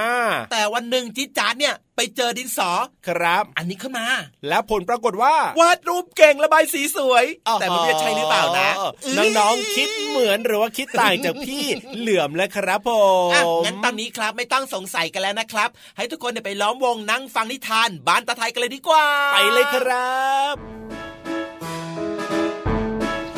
[0.52, 2.72] แต่วันหนึ่งจี๊ดจาดเนี่ย ไปเจอดินสอ
[3.08, 4.08] ครับ อันนี้ขึ้นมา
[4.48, 7.26] แล้วผลปรากฏว่าวาดรูปเก่งระบายสีสวย
[7.60, 8.70] แต่มันไม่ใช่หรือเปล่านะ
[9.18, 11.66] น้องๆคิดเหมือนหรือว่าคิดต่างจากพี่
[12.00, 12.90] เหลื่อมแล้วครับผ
[13.28, 20.56] มอะงั้นตอนนี้ครับไม่ต้องสงสัยกันแล้วนะครับ ให้ทุกคนเนี่ยไปล้อมวงนั่งฟังนิทานบ้านตาไทยกันเลยดีกว่า ไปเลยครับ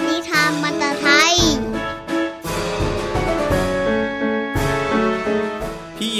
[0.08, 1.36] นิทานมันตะไทย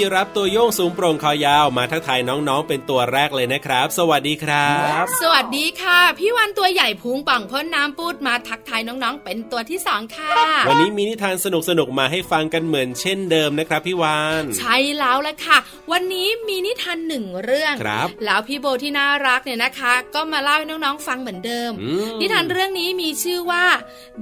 [0.02, 4.70] ี่รับตัวโยงสูงโปร่งคอยาวมาทักทายน้องๆ เป็นตัวแรกเลยนะครับ สวัสดีครั
[5.02, 10.32] บ สวัสดีค่ะ พี่วันตัวใหญ่พุงป่องพ่นน้ำปูดมาทักทายน้องๆ เป็นตัวที่สองค่ะ
[10.68, 11.46] วันนี้มีนิทานส
[11.78, 15.58] นุกๆมาให้ฟังกันเหมือนเช่นเดิมนะครับพี่วานใช่แล้วละค่ะ
[15.92, 23.64] วันนี้มีนิทานหนึ่งเรื่องครับ แล้วพี่โบที่น่ารักเนี่ยนะคะ ก็มาเล่าให้น้องๆฟังเหมือนเดิมอืมนิทานเรื่องนี้มีชื่อว่า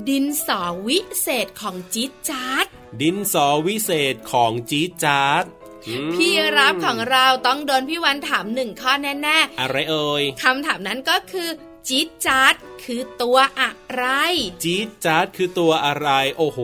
[0.09, 2.67] ดินสอวิเศษของจิ๊ดจ๊าด
[3.01, 5.66] ดินสอวิเศษของจี๊ดจ๊าดอืม
[6.15, 11.49] พี่รับของเราต้องโดนพี่วันถามหนึ่งข้อแน่อะไรเอ่ยๆคำถามนั้นก็คือ
[11.89, 14.05] จิ๊ดจ๊าดคือตัวอะไร
[14.65, 16.59] จี๊ดจ๊าดคือตัวอะไร โอ้โห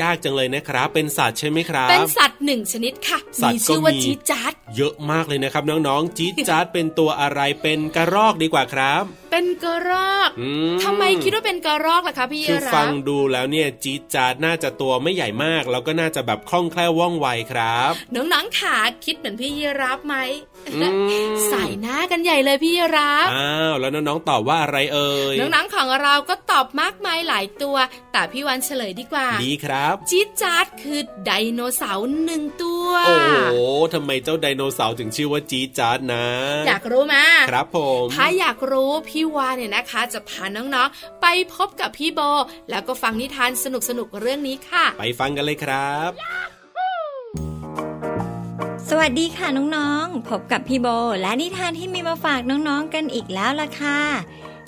[0.00, 20.16] ยากจังเลยนะครับ เป็นสัตว์ใช่ไหมครับ เป็นสัตว์หนึ่งชนิดค่ะสัตว์มีชื่อว่าก็มีจิ๊ดจ๊าดเยอะมากเลยนะครับน้องๆจี๊ดจ๊าดเป็นตัวอะไรเป็นกระรอกดีกว่าครับเป็นกระรอกอืมทำไมคิดว่าเป็นกระรอกล่ะคะพี่คือรัฟังบดูแล้วเนี่ยจี๊ดจ๊าดน่าจะตัวไม่ใหญ่มาก แล้วก็น่าจะแบบคล่องแคล่วว่องไวครับน้องๆขาคิดเหมือนพี่ยีรับไหม
[20.74, 20.88] อื
[21.28, 27.76] มใส่หน้ากันใหญ่เลยพี่ยีรับอ้าวแล้วน้องๆตอบว่าอะไรเอ่ยน้องๆของเราก็ตอบมากมายหลายตัว
[28.12, 33.54] แต่พี่วันเฉลยดีกว่า ดีครับจี๊ดจ๊าดคือไดโนเสาร์หนึ่งตัว โอ้โห
[33.94, 36.24] ทำไมเจ้าไดโนเสาร์ถึงชื่อว่าจี๊ดจ๊าดนะ
[36.66, 37.16] อยากรู้ไหม
[37.50, 42.20] ครับผม ถ้าอยากรู้พี่วานเนี่ยนะคะ จะพาน้องๆ ไปพบกับพี่โบ
[42.70, 43.66] แล้วก็ฟังนิทานส
[43.98, 46.10] นุกๆ เรื่องนี้ค่ะ ไปฟังกันเลยครับ
[48.88, 50.88] สวัสดีค่ะน้องๆ พบกับพี่โบ
[51.20, 54.00] และนิทานที่มีมาฝากน้องๆ กันอีกแล้วล่ะค่ะ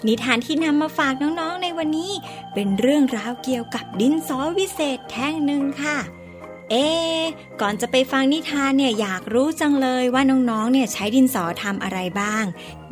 [0.07, 2.13] นิทานที่นำมาฝากน้องๆ ในวันนี้
[2.55, 5.97] เป็นเรื่องราวเกี่ยวกับดินสอวิเศษแท่งหนึ่งค่ะ
[6.71, 6.89] เอ๊
[7.61, 12.45] ก่อนจะไปฟังนิทานเนี่ยอยากรู้จังเลยว่าน้องๆ เนี่ยใช้ดินสอทำอะไรบ้าง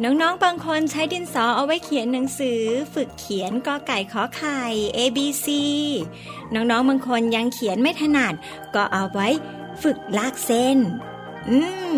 [0.02, 2.60] น้องๆ บางคนใช้ดินสอเอาไว้เขียนหนังสือ
[2.94, 4.60] ฝึกเขียนกอไก่ขอไข่
[4.96, 5.46] A B C
[6.54, 8.34] น้องๆ บางคนยังเขียนไม่ถนัด
[8.74, 9.28] ก็เอาไว้
[9.82, 10.78] ฝึกลากเส้น
[11.48, 11.58] อื
[11.94, 11.96] ม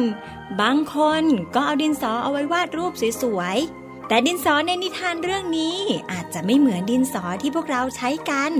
[0.61, 1.23] บางคน
[1.55, 5.79] ก็เอาดินสอเอาไว้วาดรูปสวยๆ แต่ดินสอในนิทานเรื่องนี้
[6.13, 8.53] อาจจะไม่เหมือนดินสอที่พวกเราใช้กัน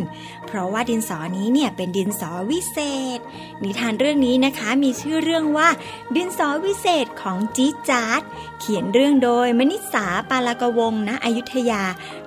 [0.47, 2.79] เพราะว่าดินสอนี้เนี่ยเป็นดินสอวิเศ
[3.17, 3.19] ษ
[3.65, 5.69] นิทานเรื่องนี้นะคะมีชื่อเรื่องว่า
[6.17, 8.21] ดินสอวิเศษของจีจาร์ด
[8.61, 11.83] เขียนเรื่องโดยมณิสาปาลกวงณอยุธยา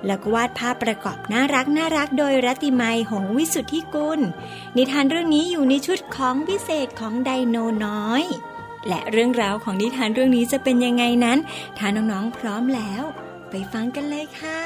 [0.06, 4.20] แล้วก็วาดภาพประกอบน่ารักน่ารักโดยรัติมัยหงวิสุทธิกุล
[4.76, 8.24] นิทานเรื่องนี้อยู่ในชุดของวิเศษของไดโนน้อย
[8.88, 11.38] และเรื่องราวของนิทานเรื่องนี้จะเป็นยังไงนั้น
[11.78, 13.02] ถ้าน้องๆพร้อมแล้ว
[13.50, 14.60] ไปฟังกันเลยค่ะ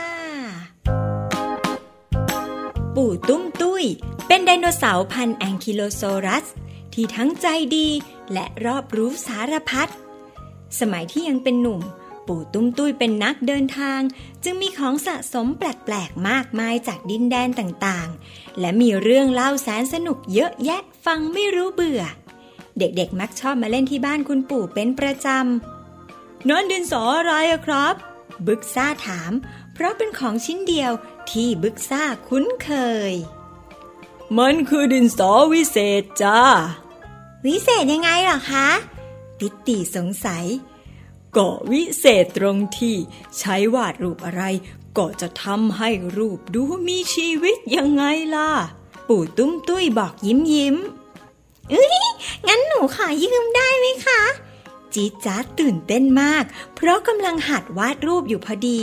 [2.96, 3.84] ปู่ตุ้มตุ้ย
[4.26, 6.46] เป็นไดโนเสาร์พันแองคิโลโซรัส
[6.92, 7.46] ที่ทั้งใจ
[7.76, 7.88] ดี
[8.32, 9.90] และรอบรู้สารพัด
[10.80, 11.80] สมัยที่ยังเป็นหนุ่ม
[12.26, 14.00] ปู่ตุ้มตุ้ยเป็นนักเดินทาง
[14.44, 22.02] จึงมีของสะสมแปลกๆมากมายจากดินแดนต่างๆ และมีเรื่องเล่าแสนสนุกเยอะแยะฟังไม่รู้เบื่อ
[22.78, 27.94] เด็กๆ มักชอบมาเล่นที่บ้านคุณปู่เป็นประจำนอนดินสออะไรอะครับ
[28.46, 29.32] บึกซ่าถาม
[29.74, 30.92] เพราะเป็นของชิ้นเดียว
[31.30, 32.70] ที่บึกซ่าคุ้นเค
[33.10, 33.12] ย
[34.38, 36.40] มันคือดินสอวิเศษจ้า
[37.46, 38.68] วิเศษยังไงหรอคะ
[39.40, 40.46] ติตีสงสัย
[41.36, 42.96] ก็วิเศษตรงที่
[43.38, 44.42] ใช้วาดรูปอะไร
[44.98, 48.04] ก็จะทำให้รูปดูมีชีวิตยังไง
[48.34, 48.50] ล่ะ
[49.08, 50.76] ปู่ตุ้มตุ้ยบอกยิ้มยิ้ม
[51.70, 52.06] เอ้ย
[52.46, 54.22] งั้นหนูขอยืมได้ไหมคะ
[54.94, 56.44] จีจ้าตื่นเต้นมาก
[56.74, 58.80] เพราะกำลังหัดวาดรูปอยู่พอดี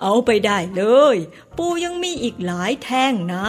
[0.00, 0.84] เอาไปได้เล
[1.14, 1.16] ย
[1.56, 3.46] ปู่ยังมีอีกหลายแท่งนะ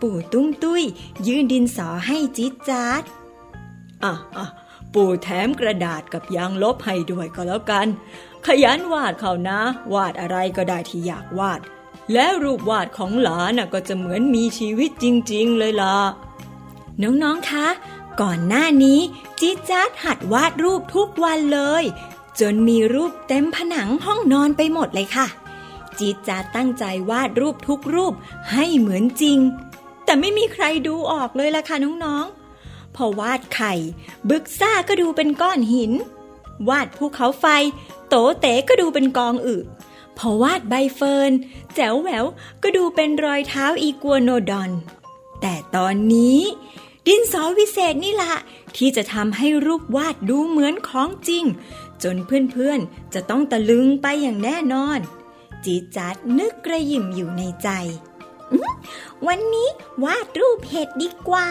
[0.00, 0.82] ปู่ตุ้งตุ้ย
[1.26, 2.84] ยื่นดินสอให้จีจ้า
[4.04, 4.46] อะอะ
[4.94, 7.86] ปู่แถมกระดาษกับยางลบให้ด้วยก็แล้วกัน
[8.46, 9.60] ขยันวาดเขานะ
[9.94, 11.60] วาดอะไรก็ได้ที่อยากวาด
[12.12, 15.96] แล้วรูปวาดของหลานก็จะเหมือนมีชีวิตจริง ๆ เลยล่ะ
[17.02, 17.66] น้องๆ คะ
[18.20, 19.00] ก่อนหน้านี้
[19.40, 21.84] จีจัดหัดวาดรูปทุกวันเลย
[22.40, 25.26] จนมีรูปเต็มผนังห้องนอนไปหมดเลยค่ะ
[25.98, 28.14] จีจัดตั้งใจวาดรูปทุกรูป
[28.52, 29.38] ให้เหมือนจริง
[30.04, 33.72] แต่ไม่มีใครดูออกเลยล่ะค่ะน้องๆ พอวาดไข่
[34.28, 35.92] บึกซ่าก็ดูเป็นก้อนหิน
[36.68, 37.46] วาดภูเขาไฟ
[38.08, 39.56] โตเต๋ก็ดูเป็นกองอึ
[40.18, 41.32] พอวาดใบเฟิร์น
[41.74, 42.24] แจ๋วแหวว
[42.62, 44.70] ก็ดูเป็นรอยเท้าอีกัวโนดอน
[45.40, 46.40] แต่ตอนนี้
[47.06, 48.34] ดินสอวิเศษนี่ละ
[48.76, 51.44] ที่จะทำให้รูปวาดดูเหมือนของจริง
[52.02, 54.98] จนเพื่อนๆ จะต้องตะลึงไปอย่างแน่นอน
[55.64, 57.68] จีจัดนึกกระยิมอยู่ในใจ
[59.26, 59.68] วันนี้
[60.04, 61.48] วาดรูปเห็ดดีกว่า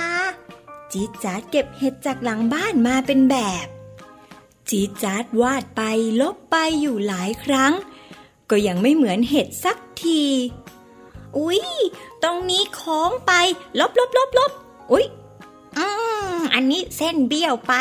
[0.91, 3.67] จีจัดเก็บเห็ดจากหลังบ้านมาเป็นแบบ
[4.69, 5.81] จีจัดวาดไป
[6.21, 7.73] ลบไปอยู่หลายครั้ง
[8.49, 10.23] ก็ยังไม่เหมือนเห็ดสักที
[11.37, 11.61] อุ๊ย
[12.23, 13.31] ตรงนี้โค้งไป
[13.79, 14.51] ลบลบลบลบ
[14.91, 15.05] อุ๊ย
[15.77, 15.87] อื
[16.35, 17.73] มอันนี้เส้นเบี้ยวไป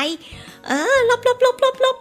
[0.66, 1.96] เออ ลบลบลบลบลบ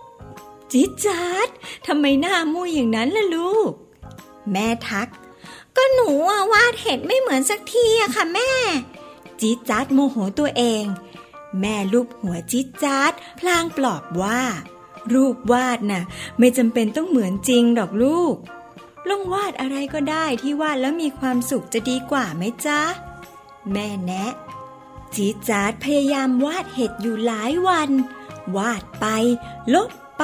[0.71, 1.49] จิจัด
[1.87, 3.71] ทำไมหน้ามุยอย่างนั้นล่ะลูก
[4.51, 5.09] แม่ทัก
[5.75, 6.09] ก็หนู
[6.53, 8.51] วาดเห็ดไม่เหมือนสักทีอะค่ะแม่
[9.41, 10.83] จิจัดโมโหตัวเอง
[11.59, 14.41] แม่ลูบหัวจิจัดพลางปลอบว่า
[15.13, 16.03] รูปวาดน่ะ
[16.37, 18.35] ไม่จำเป็นต้องเหมือนจริงดอกลูก
[19.09, 22.81] ลองวาดอะไรก็ได้ที่วาดแล้วมีความสุขจะดีกว่าไหมจ๊ะ
[23.71, 24.33] แม่แนะ
[25.15, 27.89] จีจาร์ดพยายามวาดเห็ดอยู่หลายวัน
[28.57, 29.05] วาดไป
[29.73, 30.23] ลบไป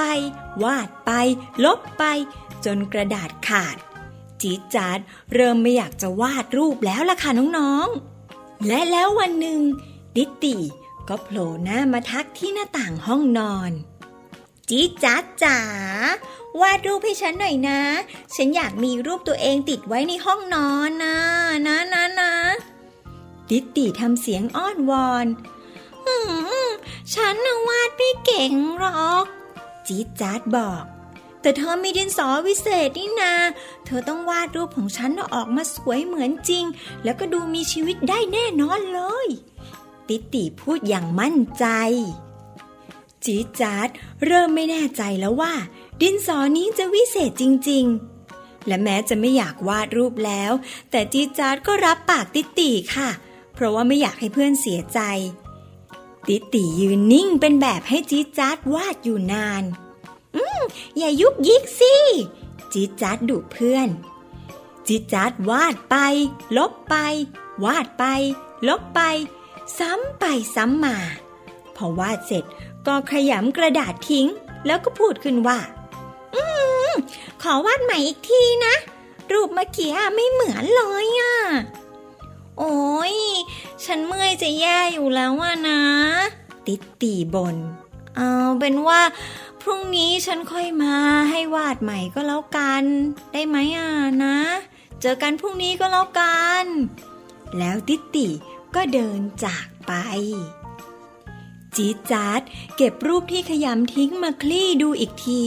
[0.64, 1.12] วาดไป
[1.66, 2.04] ลบไป
[2.66, 3.78] จนกระดาษขาด
[4.42, 5.00] จีจาร์ด
[5.34, 9.62] เริ่มไม่อยากจะวาดรูปแล้วล่ะค่ะน้องๆ และแล้ววันหนึ่ง
[10.16, 10.56] ดิตติ
[11.08, 13.72] ก็โผล่หน้ามาทักที่หน้าต่างห้องนอน
[14.70, 15.60] จีจาร์ดจ๋า
[16.62, 17.82] วาดรูปให้ฉันหน่อยนะ
[18.36, 21.16] ฉันอยากมีรูปตัวเองติดไว้ในห้องนอนนะ
[21.68, 22.34] นะนะนะ
[23.50, 25.28] ดิตติทำเสียงอ้อนวอน
[26.08, 26.16] อื
[26.68, 26.70] ม
[27.14, 27.36] ฉัน
[27.68, 29.26] วาดไม่เก่งหรอก
[29.88, 30.84] จี๊ดจ๊าดบอก
[31.42, 33.34] แต่เธอมีดินสอวิเศษนี่นา
[33.86, 36.66] เธอต้องวาดรูปของฉันออกมาสวยเหมือนจริง
[37.04, 39.28] แล้วก็ดูมีชีวิตได้แน่นอนเลย
[40.08, 41.66] ติติพูดอย่างมั่นใจ
[43.26, 43.90] จีจาร์ด
[44.26, 45.54] เริ่มไม่แน่ใจแล้วว่า
[46.02, 47.86] ดินสอนี้จะวิเศษจริง
[48.26, 50.52] ๆและแม้จะไม่อยากวาดรูปแล้ว
[50.92, 53.10] แต่จีจาร์ดก็รับปากติติค่ะ
[53.54, 55.00] เพราะว่าไม่อยากให้เพื่อนเสียใจ
[56.28, 59.64] ติติยืนนิ่งเป็นแบบให้จีจัดวาดอยู่นาน
[60.36, 60.62] อืม
[60.98, 61.96] อย่ายุกยิกสิ
[62.74, 63.90] จีจัดดุเพื่อน
[64.88, 65.96] จีจัดวาดไป
[66.58, 66.96] ลบไป
[67.66, 68.06] วาดไป
[68.68, 69.02] ลบไป
[69.78, 70.26] ซ้ำไป
[70.56, 70.98] ซ้ำมา
[71.76, 72.44] พอวาดเสร็จ
[72.88, 74.28] ก็ขยำกระดาษทิ้ง
[74.66, 75.60] แล้วก็พูดขึ้นว่า
[76.36, 76.44] อื
[76.92, 76.94] ม
[77.42, 78.76] ขอวาดใหม่อีกทีนะ
[79.32, 81.36] รูปเมื่อกี้ไม่เหมือนเลยอะ
[82.60, 83.16] โอ้ย
[83.86, 85.82] ฉันเมื่อยจะแย่อยู่แล้วอะนะ
[86.68, 87.56] ติดตีบน
[88.16, 89.02] เอาเป็นว่า
[89.62, 90.96] พรุ่งนี้ฉันค่อยมา
[91.30, 92.84] ให้วาดใหม่ก็แล้วกัน
[93.34, 93.90] ได้ไหมอะ
[94.24, 94.38] นะ
[95.02, 96.66] เจอกันพรุ่งนี้ก็แล้วกัน
[97.58, 98.28] แล้วติติ
[98.76, 99.92] ก็เดินจากไป
[101.76, 102.42] จีจาด
[102.78, 105.42] เก็บรูปที่ขยำทิ้งมาคลี่ดูอีกที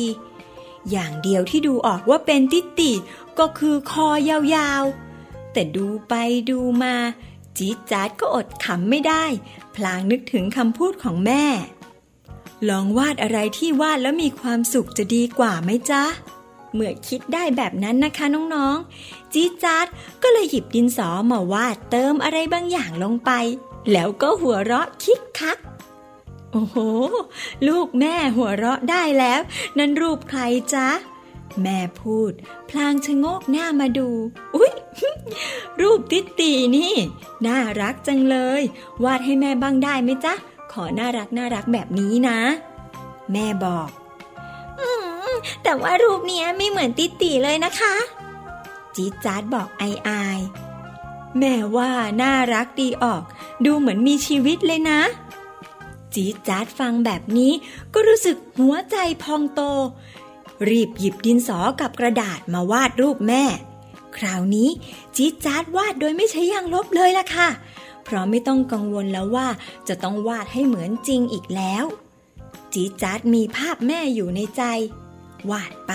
[0.90, 2.92] อย่างเดียวที่ดูออกว่าเป็นติติ
[3.38, 5.05] ก็คือคอยาวๆ
[5.58, 6.14] แต่ดูไป
[6.50, 6.94] ดูมา
[7.58, 9.24] จีดจาดก็อดขำไม่ได้
[9.74, 11.44] พลางนึกถึงคำพูดของแม่
[12.68, 16.04] ลองวาดอะไรที่วาดแล้วมีความสุขจะดีกว่าไหมจ๊ะ
[16.74, 19.86] เมื่อคิดได้แบบนั้นนะคะน้องๆ จีดจาด
[20.22, 23.30] ก็เลยหยิบดินสอมาวาดเติมอะไรบางอย่างลงไป
[23.92, 25.58] แล้วก็หัวเราะคิกคัก
[26.52, 26.76] โอ้โห
[27.68, 29.40] ลูกแม่หัวเราะได้แล้ว
[29.78, 30.40] นั่นรูปใคร
[30.74, 30.88] จ๊ะ
[31.62, 32.32] แม่พูด
[32.70, 34.08] พลางชะโงกหน้ามาดู
[34.56, 34.72] อุ๊ย
[35.80, 36.94] รูปติดตีนี่
[37.46, 38.62] น่ารักจังเลย
[39.04, 40.34] วาดให้แม่บ้างได้ไหมจ๊ะ
[40.72, 42.38] ขอน่ารักน่ารักแบบนี้นะ
[43.32, 43.88] แม่บอก
[44.80, 44.88] อื
[45.30, 45.32] ม
[45.62, 47.94] แต่ว่ารูปเนี้ยไม่เหมือนติดตีเลยนะคะ
[48.94, 50.40] จี๊ดจ๊าดบอกไออาย
[51.38, 51.90] แม่ว่า
[52.22, 53.22] น่ารักดีออก
[53.64, 55.00] ดูเหมือนมีชีวิตเลยนะ
[56.14, 57.52] จี๊ดจ๊าดฟังแบบนี้
[57.94, 59.60] ก็รู้สึกหัวใจพองโต
[60.68, 63.44] รีบหยิบดินสอกับกระดาษมาวาดรูปแม่
[64.16, 64.68] คราวนี้
[65.16, 67.48] จี๊ดจ๊าดวาดโดยไม่ใช้ยางลบเลยล่ะค่ะ
[68.04, 69.48] เพราะไม่ต้องกังวลแล้วว่า
[69.88, 71.84] จะต้องวาดให้เหมือนจริงอีกแล้ว
[72.72, 74.62] จี๊ดจ๊าดมีภาพแม่อยู่ในใจ
[75.50, 75.92] วาดไป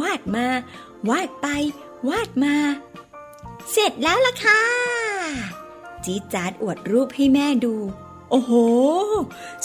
[0.00, 0.46] วาดมา
[1.10, 1.46] วาดไป
[2.08, 2.54] วาดมา
[3.70, 4.62] เสร็จแล้วล่ะค่ะ
[6.04, 7.74] จี๊ดจ๊าดอวดรูปให้แม่ดู
[8.30, 8.52] โอ้โห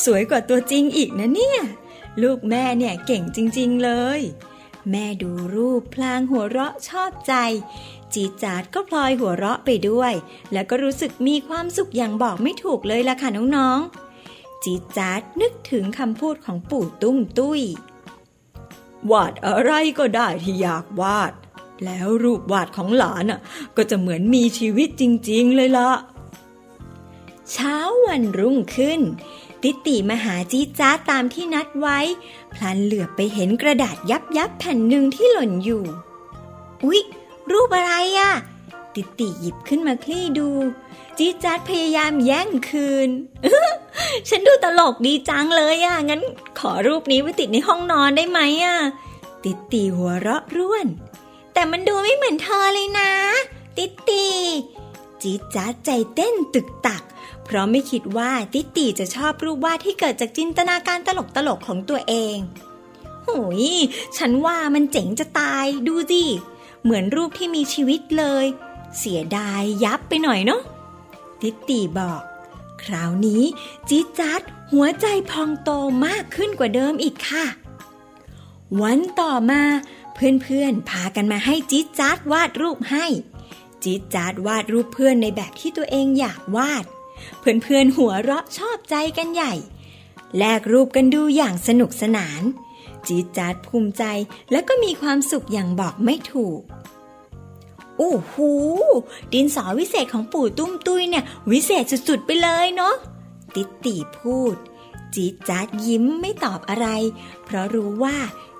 [0.03, 1.59] สวยกว่าตัวจริงอีกนะเนี่ย
[2.21, 4.21] ลูกแม่เนี่ยเก่งจริง ๆ เลย
[4.91, 7.33] แม่ดูรูปพลางหัวเราะชอบใจ
[8.13, 10.13] จีจาดก็พลอยหัวเราะไปด้วย
[10.53, 17.61] แล้วก็รู้สึกมีความสุขอย่างบอกไม่ถูกเลยล่ะค่ะน้องๆ จีจาดนึกถึงคำพูดของปู่ตุ้มตุ้ย
[19.11, 21.33] วาดอะไรก็ได้ที่อยากวาด
[21.85, 23.39] แล้วรูปวาดของหลานอะ
[23.77, 25.91] ก็จะเหมือนมีชีวิตจริง ๆ เลยละ
[27.51, 29.01] เช้าวันรุ่งขึ้น
[29.67, 31.99] ติติมาหาจีจ้าตามที่นัดไว้
[32.53, 35.83] พลันเหลือบไปเห็นกระดาษยับยับแผ่นหนึ่งที่หล่นอยู่
[36.83, 37.01] อุ๊ย
[37.51, 38.31] รูปอะไรอะ
[38.95, 40.49] ติติหยิบขึ้นมาคลี่ดู
[41.17, 43.09] จีจัดพยายามแย่งคืน
[44.29, 46.21] ฉันดูตลกดีจังเลยอะงั้น
[46.59, 48.77] ขอรูปนี้ไว้ติดในห้องนอนได้ไหมอะ
[49.43, 50.87] ติติหัวเราะร่วน
[51.53, 53.11] แต่มันดูไม่เหมือนเธอเลยนะ
[53.77, 54.25] ติติ
[55.21, 57.03] จีจ้าใจเต้นตึกตัก
[57.45, 61.09] เพราะไม่คิดว่าติติจะชอบรูปวาดที่เกิดจากจินตนาการต
[61.47, 62.37] ลกๆของตัวเอง
[63.27, 63.65] หุย
[64.17, 66.23] ฉันว่ามันเจ๋งจะตายดูสิ
[66.83, 68.45] เหมือนรูปที่มีชีวิตเลย
[68.97, 70.61] เสียดายยับไปหน่อยเนาะ
[71.41, 72.21] ติติบอก
[72.83, 73.43] คราวนี้
[73.89, 74.41] จีจัด
[74.71, 75.69] หัวใจพองโต
[76.05, 77.45] มากขึ้นกว่าเดิมอีกค่ะ
[78.81, 79.63] วันต่อมา
[80.13, 83.05] เพื่อนๆพากันมาให้จีจัดวาดรูปให้
[83.83, 86.85] จีจัดวาดรูปเพื่อนในแบบที่ตัวเองอยากวาด
[87.39, 89.53] เพื่อนๆหัวเราะชอบใจกันใหญ่
[90.37, 92.41] แลกรูปกันดูอย่างสนุกสนาน
[93.07, 94.03] จีจัดภูมิใจ
[94.51, 96.61] และก็มีความสุขอย่างบอกไม่ถูก
[97.97, 98.35] โอ้โห
[99.33, 102.95] ดินสอวิเศษของปู่ตุ้มตุ้ยเนี่ย วิเศษสุดๆไปเลยเนาะ
[103.55, 104.55] ติตตีพูด
[105.15, 106.87] จี๊ดจัดยิ้มไม่ตอบอะไร
[107.43, 108.17] เพราะรู้ว่า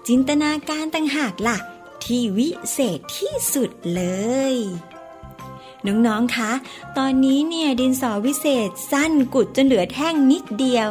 [0.08, 1.58] จินตนาการต่างหากล่ะ
[2.04, 4.04] ที่วิเศษที่สุดเล
[4.54, 4.56] ย
[5.88, 6.52] น้องๆ คะ
[6.98, 10.88] ตอนนี้เนี่ยดินสอวิเศษสั้นกุดจนเหลือแท่งนิดเดียว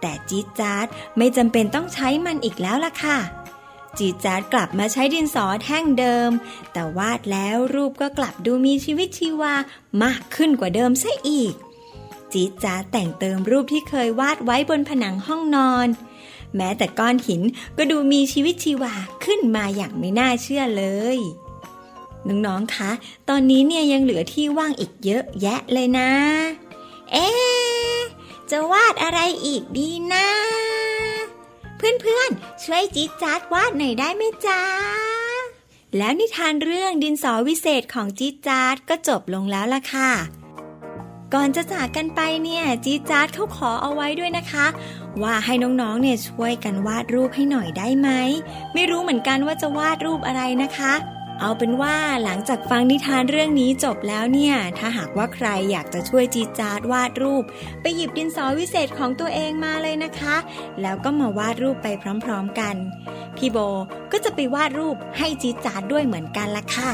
[0.00, 0.86] แต่จี๊ดจ๊าด
[1.16, 3.18] ไม่จำเป็นต้องใช้มันอีกแล้วล่ะค่ะ
[3.98, 6.30] จีจาดกลับมาใช้ดินสอแท่งเดิม
[6.72, 9.54] แต่วาดแล้วรูปก็กลับดูมีชีวิตชีวา
[10.02, 11.54] มากขึ้นกว่าเดิมซะอีก
[12.32, 15.88] จีจาดแต่งเติมรูปที่เคยวาดไว้บนผนังห้องนอน
[16.56, 17.42] แม้แต่ก้อนหิน
[17.76, 20.84] ก็ดูมีชีวิตชีวาขึ้นมาอย่างไม่น่าเชื่อเล
[21.16, 21.18] ย
[22.28, 22.90] น้องๆ คะ
[23.28, 26.10] ตอนนี้เนี่ยยังเหลือที่ว่างอีกเยอะแยะเลยนะ
[27.12, 27.98] เอ๊ะ
[28.50, 30.28] จะวาดอะไรอีกดีนะ
[31.76, 34.62] เพื่อนๆ ช่วยจี๊ดจ๊าดวาดหน่อยได้ไหมจ๊ะ
[35.96, 40.10] แล้วนิทานเรื่องดินสอวิเศษของจี๊ดจ๊าดก็จบลงแล้วล่ะค่ะ
[41.34, 44.66] ก่อนจะจากกันไปเนี่ยจี๊ดจ๊าดเขาขอเอาไว้ด้วยนะคะ
[45.22, 48.08] ว่าให้น้องๆ เนี่ยช่วยกันวาดรูปให้หน่อยได้ไหม
[48.74, 50.92] ไม่รู้เหมือนกันว่าจะวาดรูปอะไรนะคะ
[51.40, 57.44] เอาเป็นว่าหลังจากฟังนิทานเรื่องนี้จบแล้วเนี่ย ถ้าหากว่าใครอยากจะช่วยจีจาดวาดรูป
[57.80, 60.36] ไปหยิบดินสอวิเศษของตัวเองมาเลยนะคะ
[60.82, 61.88] แล้วก็มาวาดรูปไป
[62.24, 62.74] พร้อมๆกัน
[63.36, 63.58] พี่โบ
[64.12, 66.90] ก็จะไปวาดรูปให้จีจาดด้วยเหมือนกันละค่ะ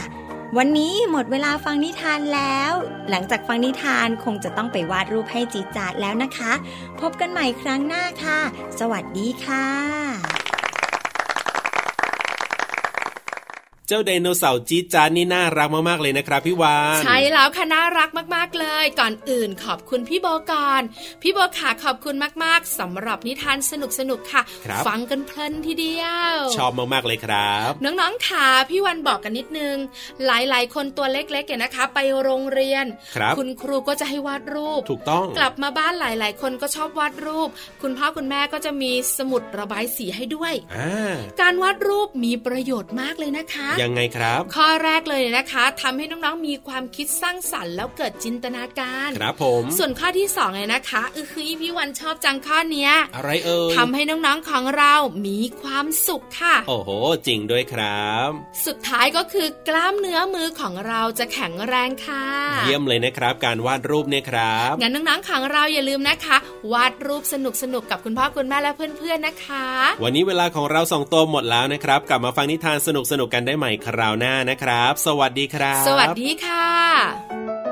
[0.57, 2.72] วันนี้หมดเวลาฟังนิทานแล้ว
[3.11, 6.53] หลังจากฟังนิทานคงจะต้องไปวาดรูปให้จีจาดแล้วนะคะ
[7.01, 8.40] พบกันใหม่ครั้งหน้าค่ะ
[8.78, 9.66] สวัสดีค่ะ
[13.89, 20.82] เจ้าไดโนเสาร์จี๊ดจานนี่น่ารักมากๆเลยนะครับพี่วานใช่แล้วค่ะน่ารักมากๆเลย ก่อนอื่นขอบคุณพี่โบก่อน
[21.22, 22.14] พี่โบค่ะขอบคุณ
[22.45, 23.72] มากๆสำหรับนิทานส
[24.11, 29.76] นุกๆค่ะครับฟังกันเพลินทีเดียว ชอบมากๆเลยครับ น้องๆค่ะพี่วันบอกกันนิดนึง
[30.26, 32.84] หลายๆ คนตัวเล็กๆเนี่ยนะคะ ไปโรงเรียน
[33.16, 37.49] ครับณครูก็จะให้วาดรูปถูกต้องกลับมาบ้านหลาย ๆ คนก็ชอบวาดรูป
[37.82, 54.95] คุณพ่อคุณแม่ก็จะมีสมุดระบายสีให้ด้วยอ่าการวาดรูปมีประโยชน์มากเลยนะคะยังไงครับ ข้อแรกเลยนะคะทำให้น้องๆมีความคิดสร้างสรรค์แล้วเกิดจินตนาการครับผม ส่วนข้อที่สองเลยนะคะเออคือพี่วันชอบจังข้อเนี้ย อะไรเอ่ยทำให้น้องๆของเรา
[55.27, 56.91] มีความสุขค่ะ โอ้โห
[57.27, 58.29] จริงด้วยครับ
[58.66, 62.27] สุดท้ายก็คือกล้ามเนื้อมือของเราจะแข็งแรงค่ะ
[62.66, 66.37] เยี่ยมเลยนะครับ การวาดรูปเนี่ยครับงั้นน้องๆของเราอย่าลืมนะคะ
[66.72, 67.35] วาดรูปส
[67.74, 69.66] นุกๆกับคุณพ่อคุณแม่และเพื่อนๆนะคะ
[70.03, 72.89] วันนี้เวลาของเราสองตัวหมดแล้วนะครับ กลับมาฟังนิทานส
[73.20, 77.65] นุกๆกันได้ใหม่คราวหน้านะครับ สวัสดีครับ สวัสดีค่ะ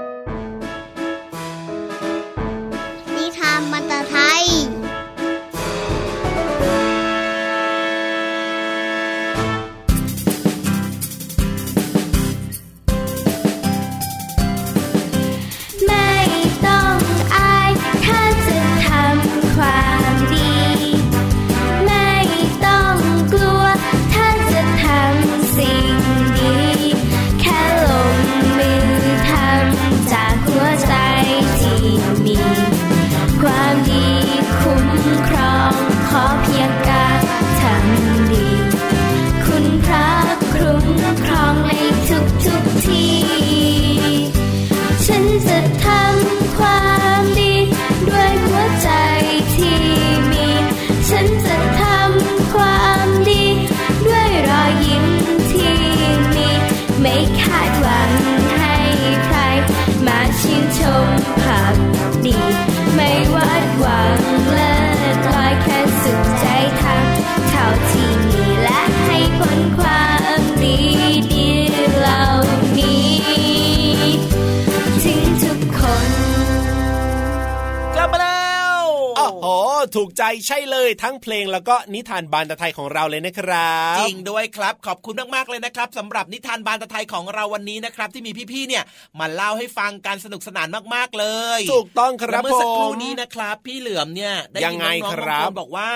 [79.97, 88.85] ถูกใจใช่เลยทั้งเพลงแล้วก็นิทานบานตะไทยของเราเลยนะครับจริงด้วยครับขอบคุณมากๆเลยนะครับสำหรับนิทานบานตะไทยของเราวันนี้นะครับ ที่มีพี่ๆเนี่ย
[89.21, 91.27] มาเล่าให้ฟังการสนุกสนานมากๆเล
[91.59, 95.91] ย ถูกต้องครับแล้วเมื่อสักครู่ผมนี้นะครับ พี่เหลือมเนี่ยได้ยัยิงนไงน้องๆครับางคนบอกว่า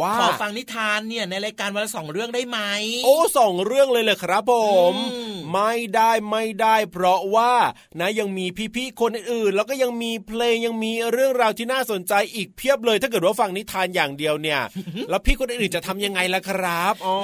[0.00, 2.58] ว่าขอฟังนิทานเนี่ยในรายการวันละสองเรื่องได้ไหม
[3.04, 4.54] โอ้สองเรื่องเลยเลยครับผ
[4.92, 7.52] มอืมไม่ได้ไม่ได้เพราะว่า
[8.00, 14.60] นะยังมีพี่ๆคนอื่นๆแล้วก็ยังมีเพลงยังมีเรื่องราวที่น่าสนใจอีกเพียบเลยถ้าเกิดว่าฟังนิทานอย่างเดียวเนี่ย
[15.10, 17.16] แล้วพี่คนอื่นๆจะทำยังไงล่ะครับอ๋อ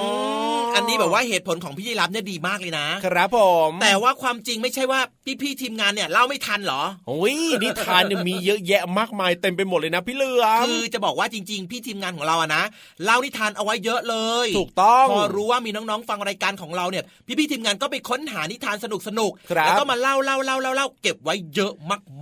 [0.69, 3.39] ออันนี้แบบว่าเหตุผลของพี่ยีรับเนี่ยดีมากเลยนะ ครับผ
[3.69, 4.99] ม แต่ว่าความจริงไม่ใช่ว่า
[5.41, 12.63] พี่ๆทีมงานเนี่ยเล่าไม่ทันเหรอโอ้ยนิทานเนี่ยมีเยอะแยะมากมายเต็มไปหมดเลยนะพี่เหลือมคือจะบอกว่าจริง ๆ พี่ทีมงานของเราอะนะ
[13.03, 17.03] เล่านิทานเอาไว้เยอะเลย ถูกต้องพอรู้ว่ามีน้องๆฟังรายการของเราเนี่ย
[17.39, 19.01] พี่ๆทีมงานก็ไปค้นหานิทานสนุก
[19.51, 21.73] ครับๆแล้วก็มาเล่าเล่าเล่าเล่าเล่าเก็บไว้เยอะ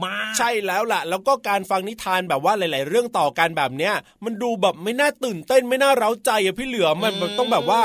[0.05, 7.81] มากๆ ใช่แล้วล่ะ แล้วก็การฟังนิทานแบบว่าหลาย ๆ เรื่องต่อกันแบบเนี้ยมันดูแบบไม่น่าตื่นเต้นไม่น่าเร้าใจอะพี่เหลือมมันมันต้องแบบว่า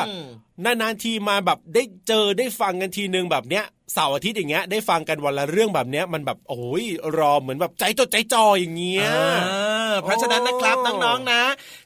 [0.64, 6.84] นานๆทีมาแบบได้เจอได้ฟังกันทีนึงแบบเนี้ยเสาร์อาทิตย์อย่างเงี้ยได้ฟังกันวันละเรื่องแบบเนี้ยมันแบบโอ้ย
[7.18, 11.42] รอเหมือนแบบใจจดใจจ่ออย่างเงี้ยอ่าเพราะฉะนั้นนะครับโอ้น้องๆนะ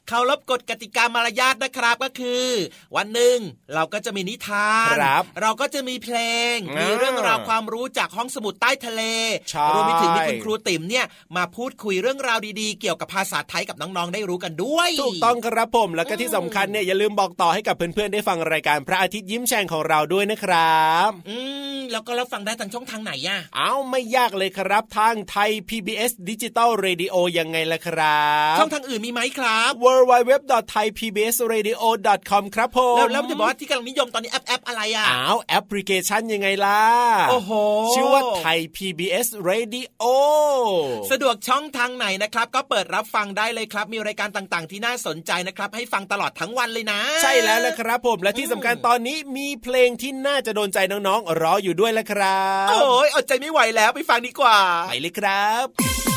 [0.07, 2.47] เคารพกฎกติกามารยาทนะครับก็คือ
[2.95, 3.37] วันหนึ่ง
[3.73, 6.17] เราก็จะมีนิทานครับเราก็จะมีเพล
[6.53, 9.01] งอ่ามีมีเรื่องราวความรู้จากห้องสมุดใต้ทะเล
[9.51, 11.05] ใช่รวมไปถึงมีคุณครูติ๋มเนี่ย
[11.37, 21.37] มาพูดคุยเรื่องราวดีๆ เกี่ยวกับภาษาไทยกับน้องๆได้รู้กันด้วยถูกต้องครับผมแล้วก็ที่สำคัญเนี่ยอย่าลืมบอกต่อให้กับเพื่อนๆได้ฟังรายการพระอาทิตย์ยิ้มแฉ่งของเราด้วยนะครับ อื
[21.75, 28.23] มแแล้วก็รับฟังได้ทางช่องทางไหนอะเอาไม่ยากเลยครับ ทางไทย PBS ดิจิตอล Radio ยังไงล่ะครั
[28.53, 36.81] บ ช่องทางอื่นมีไหมครับ www.thaipbsradio.com ครับผมแล้วแล้วจะบอกว่าที่กำลังนิยมตอนนี้แอปแอปอะไรอะอ้าวแอปพลิเคชันยังไงล่ะ
[37.29, 37.51] โอ้โห
[37.93, 40.03] ชื่อว่าไทย PBS Radio
[41.11, 54.59] สะดวกช่องทางไหนนะครับ ก็เปิดรับฟังได้เลยครับ มีรายการต่างๆ ที่น่าสนใจนะครับ ให้ฟังตลอดทั้งวันเลยนะ ใช่แล้วละครับผมและที่สำคัญตอนนี้มีเพลงที่น่าจะโดนใจน้องๆรออยู่ด้วยละครับ โอ้ยอดใจไม่ไหวแล้วไปฟังดีกว่า
[54.89, 56.16] ไปเลยครับ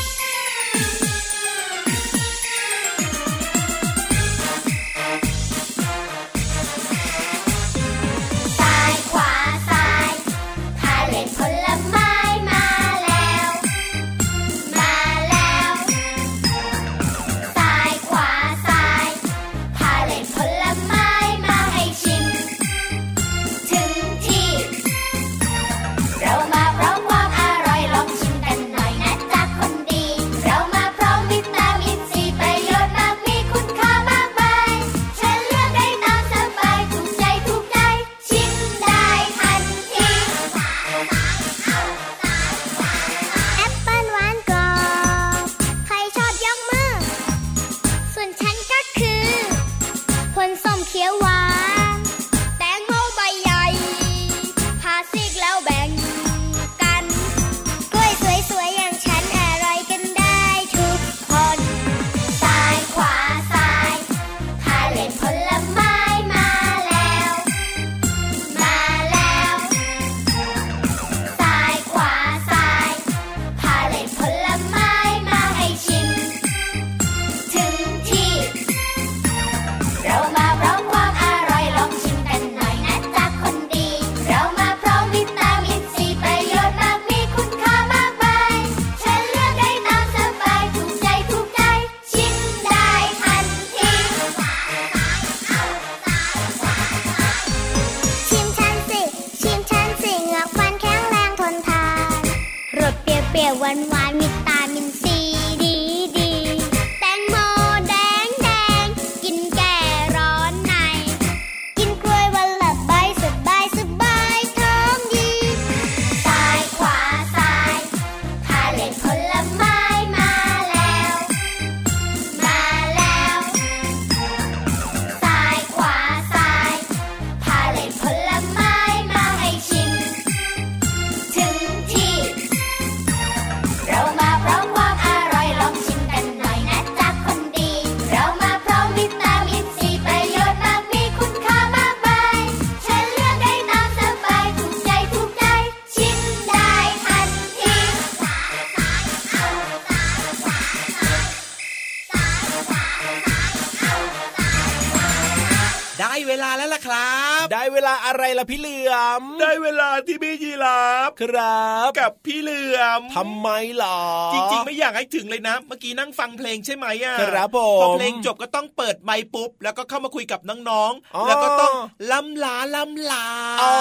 [158.11, 163.49] อะไรล่ะพี่เหลือม ได้เวลาที่พี่ยีราฟครับ กับพี่เหลือมทำไม
[163.79, 164.01] หรอ
[164.35, 171.75] จริงๆ ไม่อยากให้ถึงเลยนะ เมื่อกี้นั่งฟังเพลงใช่ไหมอะครับผมพอเพลงจบก็ต้องเปิดไมค์ปุ๊บ แล้วก็เข้ามาคุยกับน้องอ๋อๆแล้วก็ต้อง
[172.11, 173.27] ล้ำลาล้ำลา
[173.63, 173.75] อ๋อ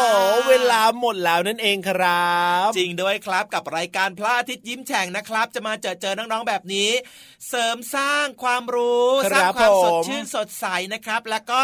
[0.49, 2.33] เวลาหมดแล้วนั่นเองครั
[2.67, 6.89] บ จริงด้วยครับกับรายการพระอาทิตย์ยิ้มแฉ่งนะครับ จะมาเจอเจอน้องๆแบบนี้
[7.49, 11.61] เสริมสร้างความรู้คสรัร้างบความสดผมชื่นสดใสนะครับ แล้วก็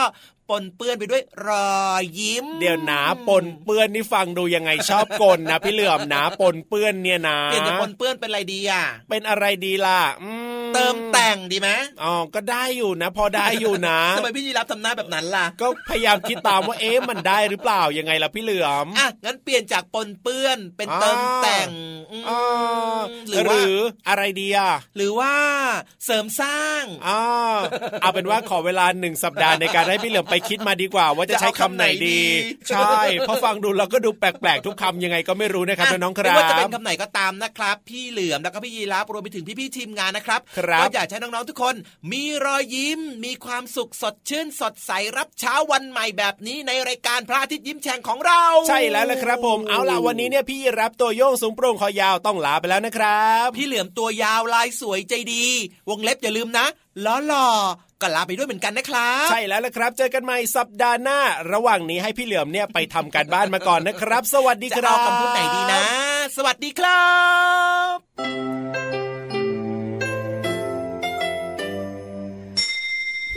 [0.50, 10.32] ปนเปื้อนไปด้วยรอยยิ้ม เดี๋ยวนะปนเปื้อนนี่ฟังดูยังไงชอบกลนะพี่เหลือมนะปนเปื้อนเนี่ยนะเปลี่ยนจากปนเปื้อนเป็นอะไรดีอะ เป็นอะไรดีล่ะอื
[10.64, 11.70] มเติมแต่งดีไหม
[12.04, 21.70] อ๋อก็ได้อยู่นะ พอได้อยู่นะทำไมพี่ยีรับทำหน้าแบบนั้นล่ะ ก็พยายามคิดตามว่าเอ๊ะมันได้หรือเปล่ายังไงล่ะพี่เหลือมอะงั้นเปลี่ยนจากปนเปื้อนเป็นเติมแต่ง
[22.12, 23.78] อืมอ่าหรือว่ารือ
[24.08, 25.34] อะไรดีอะหรือว่า
[26.06, 27.22] เสริมสร้างอ่า
[28.02, 32.20] เอาเป็นว่าขอเวลาหนึ่งสัปดาห์ในการให้พี่เหลือมไปคิดมาดีกว่าว่าจะใช้คำไหนดี
[32.70, 41.76] จะเอาคำไหนดี ใช่เพราะฟังดูแล้วก็ดูแปลกๆ ทุกคำยังไงก็ไม่รู้นะครับอะน้องๆคไม่รัว่าจะเป็นบคำไหนก็ตามนะครับ พี่เหลือมแล้วก็พี่ยีรับรวมไปถึงพี่ๆทีมงานนะครับครับก็อยากให้น้องๆทุกคน
[42.12, 55.46] มีรอยยิ้มมีความสุขสดชื่นสดใสรับเช้าวันใหม่แบบนี้ในรายการพระอาทิตย์ยิ้มแฉ่งของเรา ใช่แล้วละครับ ผมเอาล่ะวันนี้เนี่ยพี่รับตัวโยงสูงโปร่งคอยาวต้องลาไปแล้วนะครับ พี่เหลือมตัวยาวลายสวยใจดี
[55.90, 56.66] วงเล็บอย่าลืมนะ
[57.06, 57.48] ล้อหล่อ
[58.02, 61.20] ก็ลาไปด้วยเหมือนกันนะครับ ใช่แล้วละครับ เจอกันใหม่สัปดาห์หน้า
[61.52, 65.84] ระหว่างนี้ให้พี่เหลือมเนี่ยไปทำการบ้านมาก่อนนะครับ สวัสดีคจะรับเอาคำพูดไหนดีนะ
[66.38, 67.06] สวัสดีครั
[67.94, 67.96] บ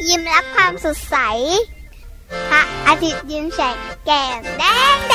[0.09, 1.17] ยิ้มรับความสดใส
[2.51, 5.15] พระอาทิตย์ยิ้มแฉกแก้มแดงแด